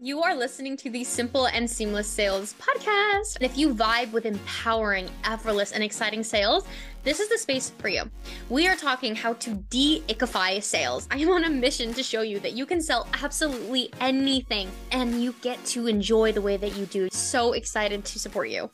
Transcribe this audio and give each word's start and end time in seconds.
You 0.00 0.22
are 0.22 0.36
listening 0.36 0.76
to 0.76 0.90
the 0.90 1.02
Simple 1.02 1.46
and 1.46 1.68
Seamless 1.68 2.06
Sales 2.06 2.54
podcast. 2.54 3.34
And 3.34 3.44
if 3.44 3.58
you 3.58 3.74
vibe 3.74 4.12
with 4.12 4.26
empowering, 4.26 5.10
effortless, 5.24 5.72
and 5.72 5.82
exciting 5.82 6.22
sales, 6.22 6.64
this 7.02 7.18
is 7.18 7.28
the 7.28 7.36
space 7.36 7.70
for 7.78 7.88
you. 7.88 8.08
We 8.48 8.68
are 8.68 8.76
talking 8.76 9.16
how 9.16 9.32
to 9.32 9.54
de 9.70 10.04
ickify 10.08 10.62
sales. 10.62 11.08
I 11.10 11.16
am 11.18 11.30
on 11.30 11.42
a 11.42 11.50
mission 11.50 11.92
to 11.94 12.04
show 12.04 12.22
you 12.22 12.38
that 12.38 12.52
you 12.52 12.64
can 12.64 12.80
sell 12.80 13.08
absolutely 13.24 13.90
anything 14.00 14.70
and 14.92 15.20
you 15.20 15.34
get 15.42 15.64
to 15.64 15.88
enjoy 15.88 16.30
the 16.30 16.42
way 16.42 16.56
that 16.56 16.76
you 16.76 16.86
do. 16.86 17.08
So 17.10 17.52
excited 17.54 18.04
to 18.04 18.20
support 18.20 18.50
you. 18.50 18.70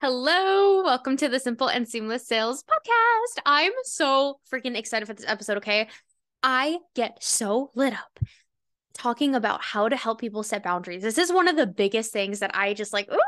Hello, 0.00 0.80
welcome 0.84 1.16
to 1.16 1.28
the 1.28 1.40
Simple 1.40 1.66
and 1.66 1.88
Seamless 1.88 2.24
Sales 2.24 2.62
podcast. 2.62 3.42
I'm 3.44 3.72
so 3.82 4.38
freaking 4.48 4.76
excited 4.76 5.06
for 5.06 5.14
this 5.14 5.26
episode, 5.26 5.56
okay? 5.56 5.88
I 6.44 6.78
get 6.94 7.20
so 7.20 7.72
lit 7.74 7.94
up 7.94 8.20
talking 8.96 9.34
about 9.34 9.62
how 9.62 9.88
to 9.88 9.96
help 9.96 10.20
people 10.20 10.42
set 10.42 10.62
boundaries. 10.62 11.02
This 11.02 11.18
is 11.18 11.32
one 11.32 11.48
of 11.48 11.56
the 11.56 11.66
biggest 11.66 12.12
things 12.12 12.40
that 12.40 12.50
I 12.54 12.74
just 12.74 12.92
like, 12.92 13.10
ooh, 13.12 13.18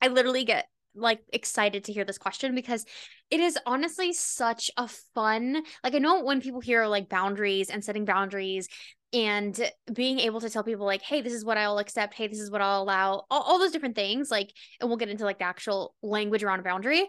I 0.00 0.08
literally 0.08 0.44
get 0.44 0.68
like 0.94 1.20
excited 1.32 1.84
to 1.84 1.92
hear 1.92 2.04
this 2.04 2.18
question 2.18 2.54
because 2.54 2.84
it 3.30 3.40
is 3.40 3.58
honestly 3.66 4.12
such 4.12 4.70
a 4.76 4.88
fun 4.88 5.62
like 5.84 5.94
i 5.94 5.98
know 5.98 6.24
when 6.24 6.40
people 6.40 6.60
hear 6.60 6.86
like 6.86 7.08
boundaries 7.08 7.70
and 7.70 7.84
setting 7.84 8.04
boundaries 8.04 8.68
and 9.12 9.70
being 9.92 10.18
able 10.18 10.40
to 10.40 10.50
tell 10.50 10.62
people 10.62 10.84
like 10.84 11.02
hey 11.02 11.20
this 11.20 11.32
is 11.32 11.44
what 11.44 11.56
i'll 11.56 11.78
accept. 11.78 12.14
Hey 12.14 12.26
this 12.26 12.40
is 12.40 12.50
what 12.50 12.60
i'll 12.60 12.82
allow. 12.82 13.24
All, 13.30 13.42
all 13.42 13.58
those 13.58 13.70
different 13.70 13.94
things 13.94 14.30
like 14.30 14.52
and 14.80 14.88
we'll 14.88 14.98
get 14.98 15.08
into 15.08 15.24
like 15.24 15.38
the 15.38 15.44
actual 15.44 15.94
language 16.02 16.42
around 16.42 16.60
a 16.60 16.62
boundary 16.62 17.06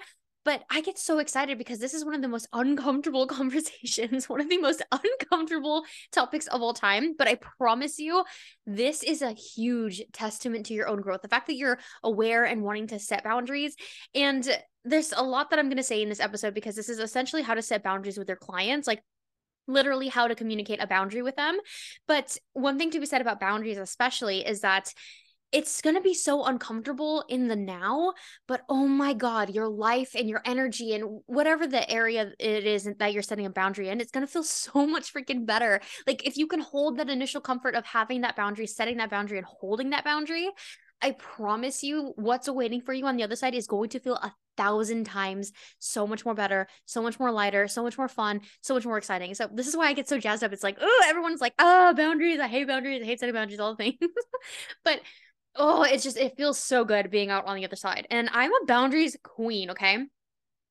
but 0.49 0.63
I 0.71 0.81
get 0.81 0.97
so 0.97 1.19
excited 1.19 1.59
because 1.59 1.77
this 1.77 1.93
is 1.93 2.03
one 2.03 2.15
of 2.15 2.23
the 2.23 2.27
most 2.27 2.47
uncomfortable 2.53 3.27
conversations, 3.37 4.27
one 4.27 4.41
of 4.41 4.49
the 4.49 4.57
most 4.57 4.81
uncomfortable 4.91 5.85
topics 6.11 6.47
of 6.47 6.63
all 6.63 6.73
time. 6.73 7.13
But 7.15 7.27
I 7.27 7.35
promise 7.35 7.99
you, 7.99 8.23
this 8.65 9.03
is 9.03 9.21
a 9.21 9.33
huge 9.33 10.01
testament 10.11 10.65
to 10.65 10.73
your 10.73 10.87
own 10.87 11.01
growth. 11.01 11.21
The 11.21 11.27
fact 11.27 11.45
that 11.45 11.55
you're 11.55 11.77
aware 12.03 12.45
and 12.45 12.63
wanting 12.63 12.87
to 12.87 12.97
set 12.97 13.23
boundaries. 13.23 13.75
And 14.15 14.43
there's 14.83 15.13
a 15.15 15.21
lot 15.21 15.51
that 15.51 15.59
I'm 15.59 15.67
going 15.67 15.77
to 15.77 15.83
say 15.83 16.01
in 16.01 16.09
this 16.09 16.19
episode 16.19 16.55
because 16.55 16.75
this 16.75 16.89
is 16.89 16.97
essentially 16.97 17.43
how 17.43 17.53
to 17.53 17.61
set 17.61 17.83
boundaries 17.83 18.17
with 18.17 18.27
your 18.27 18.37
clients. 18.37 18.87
Like, 18.87 19.03
literally 19.67 20.07
how 20.07 20.27
to 20.27 20.33
communicate 20.33 20.81
a 20.81 20.87
boundary 20.87 21.21
with 21.21 21.35
them. 21.35 21.59
But 22.07 22.35
one 22.53 22.79
thing 22.79 22.89
to 22.89 22.99
be 22.99 23.05
said 23.05 23.21
about 23.21 23.39
boundaries, 23.39 23.77
especially, 23.77 24.43
is 24.43 24.61
that 24.61 24.91
it's 25.51 25.81
going 25.81 25.95
to 25.95 26.01
be 26.01 26.13
so 26.13 26.45
uncomfortable 26.45 27.23
in 27.27 27.47
the 27.47 27.55
now, 27.55 28.13
but 28.47 28.61
oh 28.69 28.87
my 28.87 29.13
God, 29.13 29.49
your 29.49 29.67
life 29.67 30.15
and 30.15 30.29
your 30.29 30.41
energy 30.45 30.93
and 30.93 31.21
whatever 31.25 31.65
the 31.65 31.89
area 31.89 32.31
it 32.39 32.65
is 32.65 32.87
that 32.99 33.13
you're 33.13 33.23
setting 33.23 33.45
a 33.45 33.49
boundary 33.49 33.89
in, 33.89 33.99
it's 33.99 34.11
going 34.11 34.25
to 34.25 34.31
feel 34.31 34.43
so 34.43 34.85
much 34.85 35.13
freaking 35.13 35.45
better. 35.45 35.81
Like 36.05 36.25
if 36.27 36.37
you 36.37 36.47
can 36.47 36.61
hold 36.61 36.97
that 36.97 37.09
initial 37.09 37.41
comfort 37.41 37.75
of 37.75 37.85
having 37.85 38.21
that 38.21 38.35
boundary, 38.35 38.67
setting 38.67 38.97
that 38.97 39.09
boundary, 39.09 39.37
and 39.37 39.47
holding 39.47 39.89
that 39.91 40.03
boundary, 40.03 40.49
I 41.01 41.11
promise 41.11 41.81
you, 41.81 42.13
what's 42.17 42.47
awaiting 42.47 42.81
for 42.81 42.93
you 42.93 43.05
on 43.05 43.15
the 43.15 43.23
other 43.23 43.35
side 43.35 43.55
is 43.55 43.67
going 43.67 43.89
to 43.89 43.99
feel 43.99 44.15
a 44.15 44.33
thousand 44.57 45.05
times 45.05 45.53
so 45.79 46.05
much 46.05 46.25
more 46.25 46.33
better, 46.33 46.67
so 46.85 47.01
much 47.01 47.17
more 47.19 47.31
lighter, 47.31 47.69
so 47.69 47.81
much 47.81 47.97
more 47.97 48.09
fun, 48.09 48.41
so 48.61 48.73
much 48.73 48.85
more 48.85 48.97
exciting. 48.97 49.33
So 49.33 49.49
this 49.51 49.67
is 49.67 49.77
why 49.77 49.87
I 49.87 49.93
get 49.93 50.09
so 50.09 50.17
jazzed 50.17 50.43
up. 50.43 50.51
It's 50.51 50.63
like, 50.63 50.77
oh, 50.81 51.05
everyone's 51.07 51.39
like, 51.39 51.53
oh, 51.57 51.93
boundaries. 51.93 52.39
I 52.41 52.47
hate 52.47 52.67
boundaries. 52.67 53.01
I 53.01 53.05
hate 53.05 53.21
setting 53.21 53.33
boundaries, 53.33 53.61
all 53.61 53.75
the 53.75 53.83
things. 53.83 53.97
but 54.83 54.99
oh, 55.59 55.83
it's 55.83 56.03
just 56.03 56.17
it 56.17 56.37
feels 56.37 56.57
so 56.57 56.85
good 56.85 57.11
being 57.11 57.29
out 57.29 57.45
on 57.45 57.55
the 57.55 57.65
other 57.65 57.75
side. 57.75 58.07
And 58.09 58.29
I'm 58.33 58.51
a 58.51 58.65
boundaries 58.65 59.15
queen, 59.23 59.71
okay? 59.71 59.99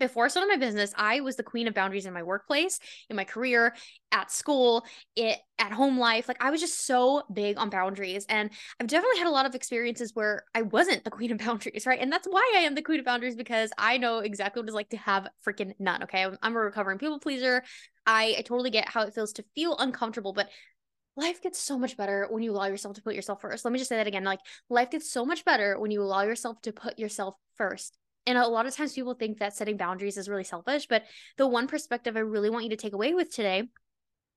Before 0.01 0.25
I 0.25 0.29
started 0.29 0.49
my 0.49 0.65
business, 0.65 0.93
I 0.97 1.21
was 1.21 1.35
the 1.35 1.43
queen 1.43 1.67
of 1.67 1.75
boundaries 1.75 2.07
in 2.07 2.15
my 2.15 2.23
workplace, 2.23 2.79
in 3.11 3.17
my 3.17 3.25
career, 3.25 3.75
at 4.13 4.31
school, 4.31 4.87
it 5.17 5.39
at 5.59 5.73
home 5.73 5.99
life. 5.99 6.29
Like 6.29 6.43
I 6.43 6.53
was 6.53 6.61
just 6.61 6.87
so 6.87 7.25
big 7.33 7.59
on 7.59 7.69
boundaries. 7.69 8.25
And 8.29 8.51
I've 8.81 8.87
definitely 8.87 9.19
had 9.19 9.27
a 9.27 9.33
lot 9.33 9.45
of 9.45 9.57
experiences 9.57 10.13
where 10.15 10.45
I 10.55 10.63
wasn't 10.63 11.03
the 11.03 11.11
queen 11.19 11.33
of 11.33 11.39
boundaries, 11.39 11.85
right? 11.85 12.01
And 12.01 12.13
that's 12.13 12.29
why 12.29 12.55
I 12.57 12.61
am 12.61 12.77
the 12.77 12.83
queen 12.83 13.01
of 13.01 13.05
boundaries 13.05 13.35
because 13.35 13.73
I 13.77 13.99
know 13.99 14.19
exactly 14.21 14.63
what 14.63 14.69
it's 14.69 14.75
like 14.75 14.91
to 14.91 14.97
have 14.99 15.29
freaking 15.47 15.73
none. 15.81 16.05
Okay. 16.05 16.23
I'm, 16.23 16.39
I'm 16.43 16.57
a 16.57 16.61
recovering 16.61 16.99
people 16.99 17.19
pleaser. 17.19 17.65
I, 18.07 18.37
I 18.39 18.43
totally 18.43 18.71
get 18.71 18.89
how 18.89 19.03
it 19.03 19.15
feels 19.15 19.33
to 19.35 19.45
feel 19.57 19.77
uncomfortable, 19.79 20.33
but 20.33 20.49
life 21.19 21.43
gets 21.43 21.59
so 21.59 21.77
much 21.77 21.97
better 21.97 22.29
when 22.31 22.43
you 22.43 22.53
allow 22.53 22.67
yourself 22.67 22.95
to 22.95 23.03
put 23.03 23.15
yourself 23.15 23.41
first. 23.41 23.65
Let 23.65 23.73
me 23.73 23.79
just 23.79 23.89
say 23.89 23.97
that 23.97 24.07
again. 24.07 24.25
Like 24.25 24.39
life 24.71 24.91
gets 24.91 25.11
so 25.11 25.25
much 25.25 25.45
better 25.45 25.79
when 25.79 25.91
you 25.91 26.01
allow 26.01 26.23
yourself 26.23 26.63
to 26.63 26.73
put 26.73 26.99
yourself 26.99 27.35
first. 27.57 27.97
And 28.25 28.39
a 28.39 28.47
lot 28.47 28.67
of 28.67 28.77
times 28.77 28.93
people 28.93 29.15
think 29.15 29.39
that 29.39 29.57
setting 29.57 29.77
boundaries 29.77 30.17
is 30.17 30.29
really 30.29 30.45
selfish, 30.45 30.87
but 30.87 31.05
the 31.37 31.47
one 31.47 31.67
perspective 31.67 32.17
I 32.17 32.21
really 32.21 32.51
want 32.51 32.65
you 32.65 32.71
to 32.71 32.77
take 32.77 32.93
away 32.93 33.15
with 33.15 33.35
today 33.35 33.65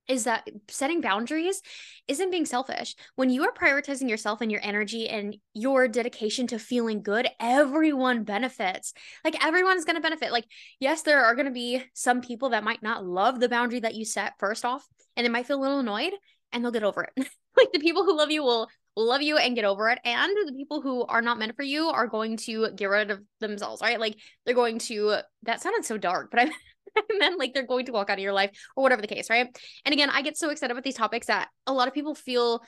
is 0.08 0.24
that 0.24 0.48
setting 0.70 1.02
boundaries 1.02 1.62
isn't 2.08 2.32
being 2.32 2.46
selfish. 2.46 2.96
When 3.16 3.30
you 3.30 3.44
are 3.44 3.54
prioritizing 3.54 4.10
yourself 4.10 4.42
and 4.42 4.52
your 4.52 4.62
energy 4.64 5.08
and 5.08 5.38
your 5.54 5.88
dedication 5.88 6.48
to 6.48 6.58
feeling 6.58 7.04
good, 7.04 7.28
everyone 7.40 8.24
benefits. 8.24 8.94
Like 9.24 9.44
everyone's 9.46 9.86
going 9.86 9.98
to 9.98 10.02
benefit. 10.02 10.32
Like, 10.32 10.46
yes, 10.80 11.04
there 11.04 11.24
are 11.24 11.36
going 11.36 11.46
to 11.46 11.52
be 11.52 11.84
some 11.94 12.22
people 12.22 12.50
that 12.50 12.64
might 12.64 12.82
not 12.82 13.06
love 13.06 13.40
the 13.40 13.50
boundary 13.50 13.82
that 13.82 13.96
you 13.96 14.04
set 14.04 14.34
first 14.40 14.66
off, 14.66 14.88
and 15.16 15.26
they 15.26 15.30
might 15.30 15.46
feel 15.46 15.60
a 15.60 15.62
little 15.62 15.80
annoyed 15.80 16.14
and 16.52 16.64
they'll 16.64 16.72
get 16.72 16.84
over 16.84 17.04
it. 17.04 17.28
like 17.58 17.72
the 17.74 17.80
people 17.80 18.04
who 18.04 18.18
love 18.18 18.32
you 18.32 18.44
will 18.44 18.70
love 18.96 19.22
you 19.22 19.38
and 19.38 19.56
get 19.56 19.66
over 19.66 19.90
it. 19.90 20.00
And 20.04 20.32
the 20.46 20.54
people 20.54 20.82
who 20.82 21.06
are 21.06 21.22
not 21.22 21.40
meant 21.40 21.56
for 21.56 21.64
you 21.64 21.88
are 21.88 22.08
going 22.08 22.38
to 22.38 22.72
get 22.72 22.90
rid 22.90 23.12
of 23.12 23.22
themselves, 23.40 23.82
right? 23.82 24.00
Like 24.00 24.18
they're 24.46 24.56
going 24.56 24.80
to, 24.80 25.18
that 25.44 25.62
sounded 25.62 25.86
so 25.86 25.98
dark, 25.98 26.30
but 26.32 26.42
I, 26.42 26.44
I 26.98 27.02
meant 27.18 27.40
like 27.40 27.54
they're 27.54 27.66
going 27.66 27.86
to 27.86 27.94
walk 27.94 28.10
out 28.10 28.18
of 28.18 28.24
your 28.24 28.34
life 28.34 28.52
or 28.76 28.84
whatever 28.84 29.02
the 29.02 29.08
case, 29.08 29.30
right? 29.30 29.48
And 29.86 29.94
again, 29.94 30.10
I 30.10 30.22
get 30.22 30.38
so 30.38 30.50
excited 30.50 30.72
about 30.72 30.84
these 30.84 30.96
topics 30.96 31.28
that 31.28 31.50
a 31.68 31.74
lot 31.74 31.88
of 31.88 31.94
people 31.94 32.16
feel 32.16 32.62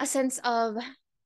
a 0.00 0.06
sense 0.06 0.38
of 0.44 0.76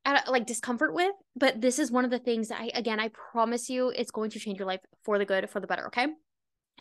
uh, 0.05 0.21
like 0.29 0.47
discomfort 0.47 0.95
with, 0.95 1.13
but 1.37 1.61
this 1.61 1.79
is 1.79 1.91
one 1.91 2.05
of 2.05 2.11
the 2.11 2.19
things 2.19 2.49
that 2.49 2.61
I, 2.61 2.71
again, 2.75 3.01
I 3.01 3.11
promise 3.33 3.69
you 3.69 3.89
it's 3.89 4.11
going 4.11 4.31
to 4.31 4.39
change 4.39 4.59
your 4.59 4.67
life 4.67 4.81
for 5.05 5.19
the 5.19 5.25
good, 5.25 5.51
for 5.51 5.61
the 5.61 5.67
better, 5.67 5.87
okay? 5.89 6.07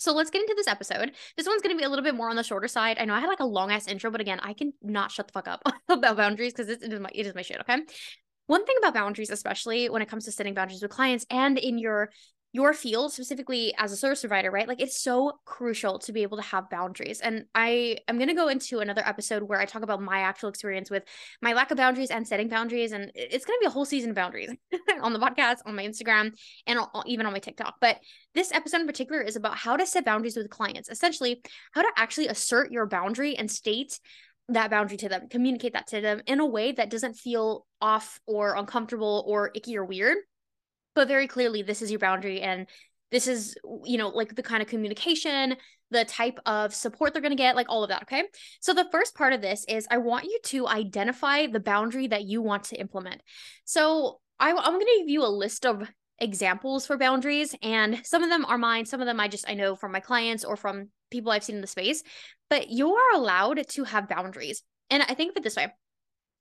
So 0.02 0.14
let's 0.14 0.32
get 0.32 0.42
into 0.42 0.56
this 0.58 0.68
episode. 0.68 1.12
This 1.38 1.46
one's 1.46 1.62
going 1.62 1.76
to 1.76 1.80
be 1.80 1.86
a 1.86 1.90
little 1.90 2.04
bit 2.04 2.16
more 2.16 2.32
on 2.32 2.36
the 2.36 2.42
shorter 2.42 2.68
side. 2.68 2.98
I 3.00 3.06
know 3.06 3.14
I 3.14 3.20
had 3.20 3.28
like 3.28 3.40
a 3.40 3.46
long 3.46 3.72
ass 3.72 3.88
intro, 3.88 4.10
but 4.10 4.20
again, 4.20 4.40
I 4.42 4.54
can 4.54 4.74
not 4.82 5.12
shut 5.12 5.28
the 5.28 5.32
fuck 5.32 5.48
up 5.48 5.62
about 5.90 6.18
boundaries 6.18 6.54
because 6.54 6.70
it 6.70 6.82
is 6.82 7.00
my 7.00 7.10
it 7.14 7.28
is 7.28 7.36
my 7.36 7.44
shit. 7.44 7.62
Okay. 7.62 7.78
One 8.48 8.66
thing 8.66 8.78
about 8.80 8.96
boundaries, 8.96 9.30
especially 9.30 9.90
when 9.90 10.02
it 10.02 10.10
comes 10.10 10.26
to 10.26 10.32
setting 10.32 10.56
boundaries 10.56 10.82
with 10.82 10.90
clients 10.90 11.28
and 11.30 11.60
in 11.60 11.78
your 11.78 12.10
your 12.54 12.74
field 12.74 13.14
specifically 13.14 13.74
as 13.78 13.92
a 13.92 13.98
service 13.98 14.22
provider 14.22 14.52
right 14.52 14.68
like 14.68 14.82
it's 14.82 15.02
so 15.02 15.40
crucial 15.46 16.00
to 16.00 16.12
be 16.12 16.24
able 16.24 16.38
to 16.38 16.44
have 16.44 16.70
boundaries. 16.70 17.22
And 17.22 17.46
i 17.56 17.98
am 18.08 18.18
going 18.18 18.28
to 18.28 18.34
go 18.34 18.48
into 18.48 18.80
another 18.80 19.04
episode 19.06 19.44
where 19.44 19.60
i 19.60 19.66
talk 19.66 19.84
about 19.84 20.02
my 20.02 20.20
actual 20.20 20.50
experience 20.50 20.90
with 20.90 21.04
my 21.42 21.54
lack 21.54 21.72
of 21.72 21.78
boundaries 21.78 22.12
and 22.12 22.28
setting 22.28 22.50
boundaries 22.50 22.92
and 22.92 23.12
it's 23.16 23.46
going 23.46 23.58
to 23.58 23.62
be 23.62 23.68
a 23.68 23.72
whole 23.72 23.86
season 23.86 24.12
of 24.12 24.16
boundaries 24.16 24.52
on 25.02 25.14
the 25.14 25.20
podcast 25.20 25.58
on 25.66 25.76
my 25.76 25.86
instagram 25.86 26.32
and 26.68 26.80
even 27.06 27.26
on 27.26 27.34
my 27.34 27.40
tiktok. 27.40 27.76
But 27.82 28.00
this 28.34 28.52
episode 28.52 28.82
in 28.82 28.88
particular 28.88 29.22
is 29.22 29.36
about 29.36 29.58
how 29.58 29.78
to 29.78 29.86
set 29.86 30.06
boundaries 30.06 30.36
with 30.36 30.50
clients. 30.50 30.90
Essentially 30.90 31.42
how 31.74 31.82
to 31.82 31.92
actually 31.98 32.28
assert 32.28 32.72
your 32.72 32.86
boundary 32.86 33.36
and 33.36 33.50
state 33.50 34.00
that 34.50 34.70
boundary 34.70 34.98
to 34.98 35.08
them 35.08 35.30
communicate 35.30 35.74
that 35.74 35.88
to 35.88 36.02
them 36.02 36.22
in 36.26 36.40
a 36.40 36.46
way 36.46 36.72
that 36.72 36.90
doesn't 36.90 37.14
feel 37.14 37.66
off 37.80 38.20
or 38.26 38.56
uncomfortable 38.56 39.24
or 39.28 39.52
icky 39.56 39.78
or 39.78 39.86
weird 39.86 40.18
but 40.96 41.08
very 41.08 41.28
clearly 41.28 41.62
this 41.62 41.82
is 41.82 41.92
your 41.92 42.00
boundary 42.00 42.42
and 42.42 42.68
this 43.12 43.28
is 43.28 43.56
you 43.84 43.98
know 43.98 44.10
like 44.10 44.36
the 44.36 44.44
kind 44.44 44.62
of 44.62 44.68
communication 44.68 45.56
the 45.92 46.06
type 46.06 46.40
of 46.46 46.74
support 46.74 47.12
they're 47.14 47.22
going 47.22 47.32
to 47.32 47.36
get 47.36 47.56
like 47.56 47.68
all 47.70 47.84
of 47.84 47.90
that 47.90 48.04
okay? 48.04 48.24
So 48.62 48.74
the 48.74 48.88
first 48.92 49.16
part 49.16 49.34
of 49.34 49.42
this 49.42 49.66
is 49.68 49.88
i 49.92 49.98
want 49.98 50.26
you 50.26 50.40
to 50.46 50.68
identify 50.68 51.48
the 51.48 51.60
boundary 51.60 52.08
that 52.08 52.24
you 52.24 52.42
want 52.42 52.66
to 52.66 52.76
implement. 52.78 53.22
So 53.66 54.20
I, 54.40 54.52
i'm 54.52 54.74
going 54.74 54.80
to 54.80 55.00
give 55.00 55.10
you 55.10 55.24
a 55.24 55.28
list 55.28 55.66
of 55.66 55.90
examples 56.20 56.86
for 56.86 56.98
boundaries 56.98 57.56
and 57.64 58.00
some 58.06 58.22
of 58.22 58.30
them 58.30 58.46
are 58.46 58.58
mine 58.58 58.86
some 58.86 59.02
of 59.02 59.08
them 59.08 59.20
i 59.20 59.28
just 59.28 59.50
i 59.50 59.56
know 59.56 59.76
from 59.76 59.92
my 59.92 60.00
clients 60.00 60.46
or 60.46 60.56
from 60.56 60.90
people 61.10 61.32
i've 61.32 61.44
seen 61.44 61.56
in 61.56 61.62
the 61.62 61.68
space 61.68 62.04
but 62.48 62.70
you 62.70 62.94
are 62.94 63.14
allowed 63.16 63.68
to 63.68 63.84
have 63.86 64.08
boundaries. 64.08 64.62
And 64.92 65.02
i 65.04 65.16
think 65.16 65.32
of 65.32 65.38
it 65.38 65.44
this 65.44 65.56
way 65.56 65.74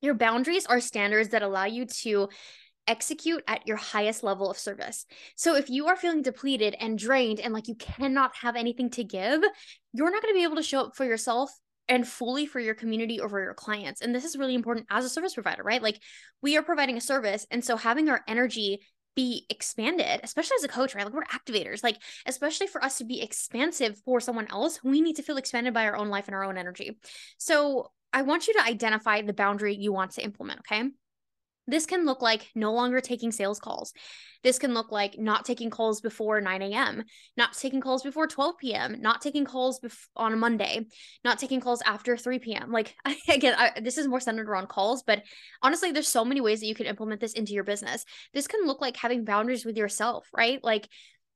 your 0.01 0.13
boundaries 0.13 0.65
are 0.65 0.79
standards 0.79 1.29
that 1.29 1.43
allow 1.43 1.65
you 1.65 1.85
to 1.85 2.29
execute 2.91 3.41
at 3.47 3.65
your 3.65 3.77
highest 3.77 4.21
level 4.21 4.51
of 4.51 4.57
service. 4.57 5.05
So 5.35 5.55
if 5.55 5.69
you 5.69 5.87
are 5.87 5.95
feeling 5.95 6.21
depleted 6.21 6.75
and 6.79 6.97
drained 6.99 7.39
and 7.39 7.53
like 7.53 7.69
you 7.69 7.75
cannot 7.75 8.35
have 8.35 8.57
anything 8.57 8.89
to 8.91 9.03
give, 9.03 9.41
you're 9.93 10.11
not 10.11 10.21
going 10.21 10.33
to 10.33 10.37
be 10.37 10.43
able 10.43 10.57
to 10.57 10.63
show 10.63 10.81
up 10.81 10.95
for 10.95 11.05
yourself 11.05 11.51
and 11.87 12.07
fully 12.07 12.45
for 12.45 12.59
your 12.59 12.75
community 12.75 13.19
or 13.19 13.29
for 13.29 13.41
your 13.41 13.53
clients. 13.53 14.01
And 14.01 14.13
this 14.13 14.25
is 14.25 14.37
really 14.37 14.55
important 14.55 14.87
as 14.91 15.05
a 15.05 15.09
service 15.09 15.33
provider, 15.33 15.63
right? 15.63 15.81
Like 15.81 15.99
we 16.41 16.57
are 16.57 16.61
providing 16.61 16.97
a 16.97 17.01
service. 17.01 17.47
And 17.49 17.63
so 17.63 17.77
having 17.77 18.09
our 18.09 18.21
energy 18.27 18.81
be 19.15 19.45
expanded, 19.49 20.19
especially 20.23 20.55
as 20.55 20.63
a 20.63 20.69
coach, 20.69 20.93
right? 20.93 21.05
Like 21.05 21.13
we're 21.13 21.23
activators, 21.23 21.83
like 21.83 21.97
especially 22.25 22.67
for 22.67 22.83
us 22.83 22.97
to 22.97 23.05
be 23.05 23.21
expansive 23.21 23.97
for 24.05 24.19
someone 24.19 24.47
else, 24.51 24.83
we 24.83 25.01
need 25.01 25.15
to 25.15 25.23
feel 25.23 25.37
expanded 25.37 25.73
by 25.73 25.85
our 25.85 25.95
own 25.95 26.09
life 26.09 26.27
and 26.27 26.35
our 26.35 26.43
own 26.43 26.57
energy. 26.57 26.97
So 27.37 27.91
I 28.13 28.23
want 28.23 28.47
you 28.47 28.53
to 28.55 28.63
identify 28.63 29.21
the 29.21 29.33
boundary 29.33 29.75
you 29.75 29.93
want 29.93 30.11
to 30.11 30.23
implement, 30.23 30.59
okay? 30.59 30.89
This 31.71 31.85
can 31.85 32.05
look 32.05 32.21
like 32.21 32.49
no 32.53 32.73
longer 32.73 33.01
taking 33.01 33.31
sales 33.31 33.59
calls. 33.59 33.93
This 34.43 34.59
can 34.59 34.73
look 34.73 34.91
like 34.91 35.17
not 35.17 35.45
taking 35.45 35.69
calls 35.69 36.01
before 36.01 36.41
9 36.41 36.61
a.m., 36.61 37.03
not 37.37 37.53
taking 37.53 37.79
calls 37.79 38.03
before 38.03 38.27
12 38.27 38.57
p.m., 38.57 38.97
not 38.99 39.21
taking 39.21 39.45
calls 39.45 39.79
bef- 39.79 40.07
on 40.15 40.33
a 40.33 40.35
Monday, 40.35 40.85
not 41.23 41.39
taking 41.39 41.61
calls 41.61 41.81
after 41.85 42.17
3 42.17 42.39
p.m. 42.39 42.71
Like, 42.71 42.95
again, 43.29 43.55
I, 43.57 43.79
this 43.79 43.97
is 43.97 44.07
more 44.07 44.19
centered 44.19 44.49
around 44.49 44.69
calls, 44.69 45.03
but 45.03 45.23
honestly, 45.61 45.91
there's 45.91 46.07
so 46.07 46.25
many 46.25 46.41
ways 46.41 46.59
that 46.59 46.67
you 46.67 46.75
can 46.75 46.87
implement 46.87 47.21
this 47.21 47.33
into 47.33 47.53
your 47.53 47.63
business. 47.63 48.03
This 48.33 48.47
can 48.47 48.65
look 48.65 48.81
like 48.81 48.97
having 48.97 49.25
boundaries 49.25 49.65
with 49.65 49.77
yourself, 49.77 50.27
right? 50.33 50.63
Like, 50.63 50.87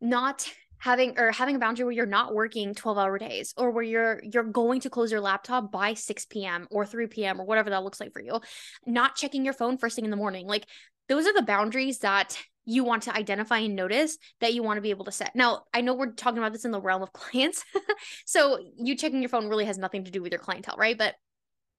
not 0.02 0.50
having 0.80 1.18
or 1.18 1.32
having 1.32 1.56
a 1.56 1.60
boundary 1.60 1.86
where 1.86 1.94
you're 1.94 2.06
not 2.06 2.34
working 2.34 2.74
12 2.74 2.98
hour 2.98 3.18
days 3.18 3.54
or 3.58 3.72
where 3.72 3.84
you're 3.84 4.22
you're 4.24 4.44
going 4.44 4.80
to 4.82 4.90
close 4.90 5.12
your 5.12 5.22
laptop 5.22 5.72
by 5.72 5.94
6 5.94 6.26
p.m 6.26 6.68
or 6.72 6.86
3 6.86 7.08
p.m 7.08 7.40
or 7.40 7.46
whatever 7.46 7.70
that 7.70 7.84
looks 7.84 8.00
like 8.00 8.14
for 8.14 8.22
you 8.22 8.40
not 8.86 9.16
checking 9.16 9.46
your 9.46 9.54
phone 9.54 9.78
first 9.78 9.96
thing 9.96 10.06
in 10.06 10.12
the 10.12 10.18
morning 10.18 10.48
like 10.48 10.66
those 11.08 11.26
are 11.28 11.34
the 11.34 11.42
boundaries 11.42 12.00
that 12.00 12.38
you 12.66 12.84
want 12.84 13.04
to 13.04 13.16
identify 13.16 13.60
and 13.60 13.76
notice 13.76 14.18
that 14.42 14.54
you 14.54 14.64
want 14.64 14.78
to 14.78 14.82
be 14.82 14.90
able 14.90 15.06
to 15.06 15.12
set. 15.12 15.36
Now, 15.36 15.64
I 15.74 15.82
know 15.82 15.94
we're 15.94 16.12
talking 16.12 16.40
about 16.40 16.52
this 16.52 16.66
in 16.66 16.72
the 16.72 16.82
realm 16.82 17.04
of 17.04 17.14
clients. 17.14 17.64
so, 18.26 18.60
you 18.78 18.96
checking 18.96 19.22
your 19.22 19.30
phone 19.30 19.48
really 19.48 19.66
has 19.66 19.78
nothing 19.78 20.04
to 20.06 20.12
do 20.12 20.22
with 20.22 20.32
your 20.32 20.42
clientele, 20.42 20.76
right? 20.78 20.98
But 20.98 21.16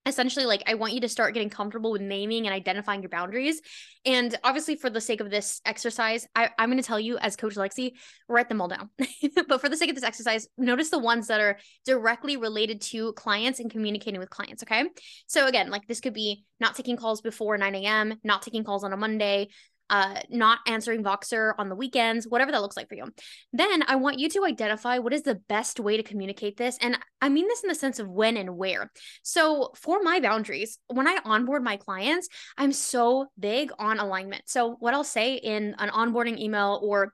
essentially 0.06 0.46
like 0.46 0.62
i 0.66 0.74
want 0.74 0.92
you 0.92 1.00
to 1.00 1.08
start 1.08 1.34
getting 1.34 1.50
comfortable 1.50 1.90
with 1.90 2.00
naming 2.00 2.46
and 2.46 2.54
identifying 2.54 3.02
your 3.02 3.10
boundaries. 3.10 3.60
And 4.04 4.38
obviously 4.44 4.76
for 4.76 4.88
the 4.88 5.00
sake 5.00 5.20
of 5.20 5.30
this 5.30 5.60
exercise 5.66 6.26
I, 6.34 6.50
am 6.58 6.70
going 6.70 6.80
to 6.80 6.86
tell 6.86 7.00
you 7.00 7.18
as 7.18 7.34
coach 7.36 7.56
lexi 7.56 7.92
write 8.28 8.48
them 8.48 8.60
all 8.60 8.68
down. 8.68 8.90
But 9.48 9.60
for 9.60 9.68
the 9.68 9.76
sake 9.76 9.90
of 9.90 9.94
this 9.96 10.04
exercise 10.04 10.48
notice 10.56 10.90
the 10.90 10.98
ones 10.98 11.26
that 11.26 11.40
are 11.40 11.58
directly 11.84 12.36
related 12.36 12.80
to 12.82 13.12
clients 13.14 13.60
and 13.60 13.70
communicating 13.70 14.20
with 14.20 14.30
clients 14.30 14.62
okay? 14.62 14.84
So 15.26 15.46
again 15.46 15.70
like 15.70 15.86
this 15.86 16.00
could 16.00 16.14
be 16.14 16.44
not 16.60 16.74
taking 16.74 16.96
calls 16.96 17.20
before 17.20 17.58
9 17.58 17.74
a.m 17.74 18.18
not 18.22 18.42
taking 18.42 18.64
calls 18.64 18.84
on 18.84 18.92
a 18.92 18.96
monday 18.96 19.48
uh, 19.90 20.20
not 20.30 20.58
answering 20.66 21.02
Voxer 21.02 21.52
on 21.58 21.68
the 21.68 21.74
weekends, 21.74 22.26
whatever 22.26 22.52
that 22.52 22.62
looks 22.62 22.76
like 22.76 22.88
for 22.88 22.94
you. 22.94 23.04
Then 23.52 23.82
I 23.86 23.96
want 23.96 24.18
you 24.18 24.28
to 24.30 24.44
identify 24.44 24.98
what 24.98 25.12
is 25.12 25.22
the 25.22 25.40
best 25.48 25.80
way 25.80 25.96
to 25.96 26.02
communicate 26.02 26.56
this. 26.56 26.78
And 26.80 26.98
I 27.20 27.28
mean 27.28 27.46
this 27.48 27.62
in 27.62 27.68
the 27.68 27.74
sense 27.74 27.98
of 27.98 28.08
when 28.08 28.36
and 28.36 28.56
where. 28.56 28.90
So 29.22 29.70
for 29.74 30.02
my 30.02 30.20
boundaries, 30.20 30.78
when 30.88 31.06
I 31.06 31.18
onboard 31.24 31.62
my 31.62 31.76
clients, 31.76 32.28
I'm 32.56 32.72
so 32.72 33.26
big 33.38 33.70
on 33.78 33.98
alignment. 33.98 34.42
So 34.46 34.76
what 34.78 34.94
I'll 34.94 35.04
say 35.04 35.34
in 35.34 35.74
an 35.78 35.90
onboarding 35.90 36.38
email 36.38 36.80
or 36.82 37.12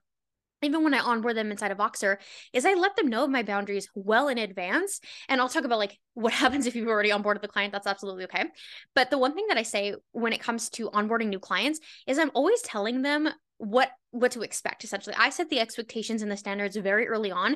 even 0.62 0.84
when 0.84 0.94
I 0.94 1.00
onboard 1.00 1.36
them 1.36 1.50
inside 1.50 1.70
of 1.70 1.78
Voxer, 1.78 2.16
is 2.52 2.64
I 2.64 2.74
let 2.74 2.96
them 2.96 3.08
know 3.08 3.24
of 3.24 3.30
my 3.30 3.42
boundaries 3.42 3.88
well 3.94 4.28
in 4.28 4.38
advance. 4.38 5.00
And 5.28 5.40
I'll 5.40 5.48
talk 5.48 5.64
about 5.64 5.78
like 5.78 5.98
what 6.14 6.32
happens 6.42 6.66
if 6.66 6.74
you've 6.74 6.88
already 6.88 7.10
onboarded 7.10 7.42
the 7.42 7.48
client. 7.48 7.72
That's 7.72 7.86
absolutely 7.86 8.24
okay. 8.24 8.44
But 8.94 9.10
the 9.10 9.18
one 9.18 9.34
thing 9.34 9.46
that 9.48 9.58
I 9.58 9.62
say 9.62 9.94
when 10.12 10.32
it 10.32 10.40
comes 10.40 10.70
to 10.70 10.90
onboarding 10.90 11.28
new 11.28 11.40
clients 11.40 11.80
is 12.06 12.18
I'm 12.18 12.30
always 12.34 12.62
telling 12.62 13.02
them 13.02 13.28
what 13.58 13.90
what 14.10 14.32
to 14.32 14.42
expect 14.42 14.82
essentially 14.82 15.14
i 15.16 15.30
set 15.30 15.48
the 15.48 15.60
expectations 15.60 16.20
and 16.20 16.30
the 16.30 16.36
standards 16.36 16.76
very 16.76 17.06
early 17.06 17.30
on 17.30 17.54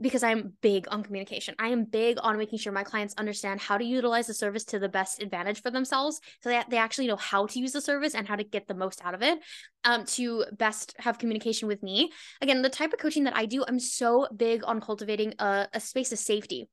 because 0.00 0.22
I'm 0.22 0.52
big 0.60 0.86
on 0.90 1.02
communication. 1.02 1.54
I 1.58 1.68
am 1.68 1.84
big 1.84 2.18
on 2.20 2.38
making 2.38 2.58
sure 2.58 2.72
my 2.72 2.84
clients 2.84 3.14
understand 3.18 3.60
how 3.60 3.78
to 3.78 3.84
utilize 3.84 4.26
the 4.26 4.34
service 4.34 4.64
to 4.66 4.78
the 4.78 4.88
best 4.88 5.22
advantage 5.22 5.62
for 5.62 5.70
themselves 5.70 6.20
so 6.42 6.50
that 6.50 6.70
they 6.70 6.76
actually 6.76 7.08
know 7.08 7.16
how 7.16 7.46
to 7.46 7.58
use 7.58 7.72
the 7.72 7.80
service 7.80 8.14
and 8.14 8.26
how 8.26 8.36
to 8.36 8.44
get 8.44 8.68
the 8.68 8.74
most 8.74 9.04
out 9.04 9.14
of 9.14 9.22
it 9.22 9.38
um, 9.84 10.04
to 10.04 10.44
best 10.52 10.94
have 10.98 11.18
communication 11.18 11.68
with 11.68 11.82
me. 11.82 12.12
Again, 12.40 12.62
the 12.62 12.70
type 12.70 12.92
of 12.92 12.98
coaching 12.98 13.24
that 13.24 13.36
I 13.36 13.46
do, 13.46 13.64
I'm 13.66 13.80
so 13.80 14.28
big 14.34 14.62
on 14.64 14.80
cultivating 14.80 15.34
a, 15.38 15.68
a 15.72 15.80
space 15.80 16.12
of 16.12 16.18
safety. 16.18 16.68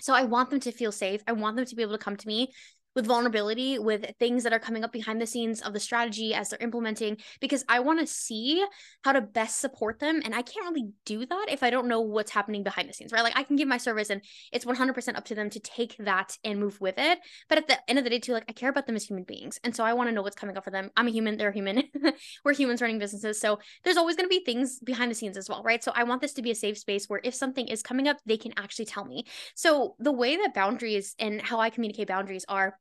So 0.00 0.14
I 0.14 0.24
want 0.24 0.50
them 0.50 0.60
to 0.60 0.72
feel 0.72 0.92
safe. 0.92 1.22
I 1.26 1.32
want 1.32 1.56
them 1.56 1.66
to 1.66 1.76
be 1.76 1.82
able 1.82 1.92
to 1.92 1.98
come 1.98 2.16
to 2.16 2.26
me 2.26 2.52
with 2.94 3.06
vulnerability, 3.06 3.78
with 3.78 4.04
things 4.18 4.44
that 4.44 4.52
are 4.52 4.58
coming 4.58 4.84
up 4.84 4.92
behind 4.92 5.20
the 5.20 5.26
scenes 5.26 5.60
of 5.62 5.72
the 5.72 5.80
strategy 5.80 6.34
as 6.34 6.50
they're 6.50 6.58
implementing, 6.60 7.16
because 7.40 7.64
I 7.68 7.80
want 7.80 8.00
to 8.00 8.06
see 8.06 8.64
how 9.04 9.12
to 9.12 9.20
best 9.20 9.60
support 9.60 9.98
them. 9.98 10.20
And 10.24 10.34
I 10.34 10.42
can't 10.42 10.68
really 10.68 10.90
do 11.04 11.26
that 11.26 11.46
if 11.48 11.62
I 11.62 11.70
don't 11.70 11.88
know 11.88 12.00
what's 12.00 12.30
happening 12.30 12.62
behind 12.62 12.88
the 12.88 12.92
scenes, 12.92 13.12
right? 13.12 13.22
Like 13.22 13.36
I 13.36 13.42
can 13.42 13.56
give 13.56 13.68
my 13.68 13.78
service 13.78 14.10
and 14.10 14.22
it's 14.52 14.64
100% 14.64 15.16
up 15.16 15.24
to 15.26 15.34
them 15.34 15.50
to 15.50 15.60
take 15.60 15.96
that 15.98 16.36
and 16.44 16.60
move 16.60 16.80
with 16.80 16.96
it. 16.98 17.18
But 17.48 17.58
at 17.58 17.68
the 17.68 17.78
end 17.88 17.98
of 17.98 18.04
the 18.04 18.10
day, 18.10 18.18
too, 18.18 18.32
like 18.32 18.44
I 18.48 18.52
care 18.52 18.70
about 18.70 18.86
them 18.86 18.96
as 18.96 19.04
human 19.04 19.24
beings. 19.24 19.58
And 19.64 19.74
so 19.74 19.84
I 19.84 19.92
want 19.94 20.08
to 20.08 20.14
know 20.14 20.22
what's 20.22 20.36
coming 20.36 20.56
up 20.56 20.64
for 20.64 20.70
them. 20.70 20.90
I'm 20.96 21.08
a 21.08 21.10
human, 21.10 21.36
they're 21.36 21.52
human. 21.52 21.84
We're 22.44 22.54
humans 22.54 22.82
running 22.82 22.98
businesses. 22.98 23.40
So 23.40 23.58
there's 23.84 23.96
always 23.96 24.16
going 24.16 24.28
to 24.28 24.36
be 24.36 24.44
things 24.44 24.78
behind 24.80 25.10
the 25.10 25.14
scenes 25.14 25.36
as 25.36 25.48
well, 25.48 25.62
right? 25.62 25.82
So 25.82 25.92
I 25.94 26.04
want 26.04 26.20
this 26.20 26.34
to 26.34 26.42
be 26.42 26.50
a 26.50 26.54
safe 26.54 26.78
space 26.78 27.06
where 27.06 27.20
if 27.24 27.34
something 27.34 27.68
is 27.68 27.82
coming 27.82 28.08
up, 28.08 28.18
they 28.26 28.36
can 28.36 28.52
actually 28.56 28.86
tell 28.86 29.04
me. 29.04 29.24
So 29.54 29.96
the 29.98 30.12
way 30.12 30.36
that 30.36 30.54
boundaries 30.54 31.14
and 31.18 31.40
how 31.40 31.60
I 31.60 31.70
communicate 31.70 32.08
boundaries 32.08 32.44
are 32.48 32.78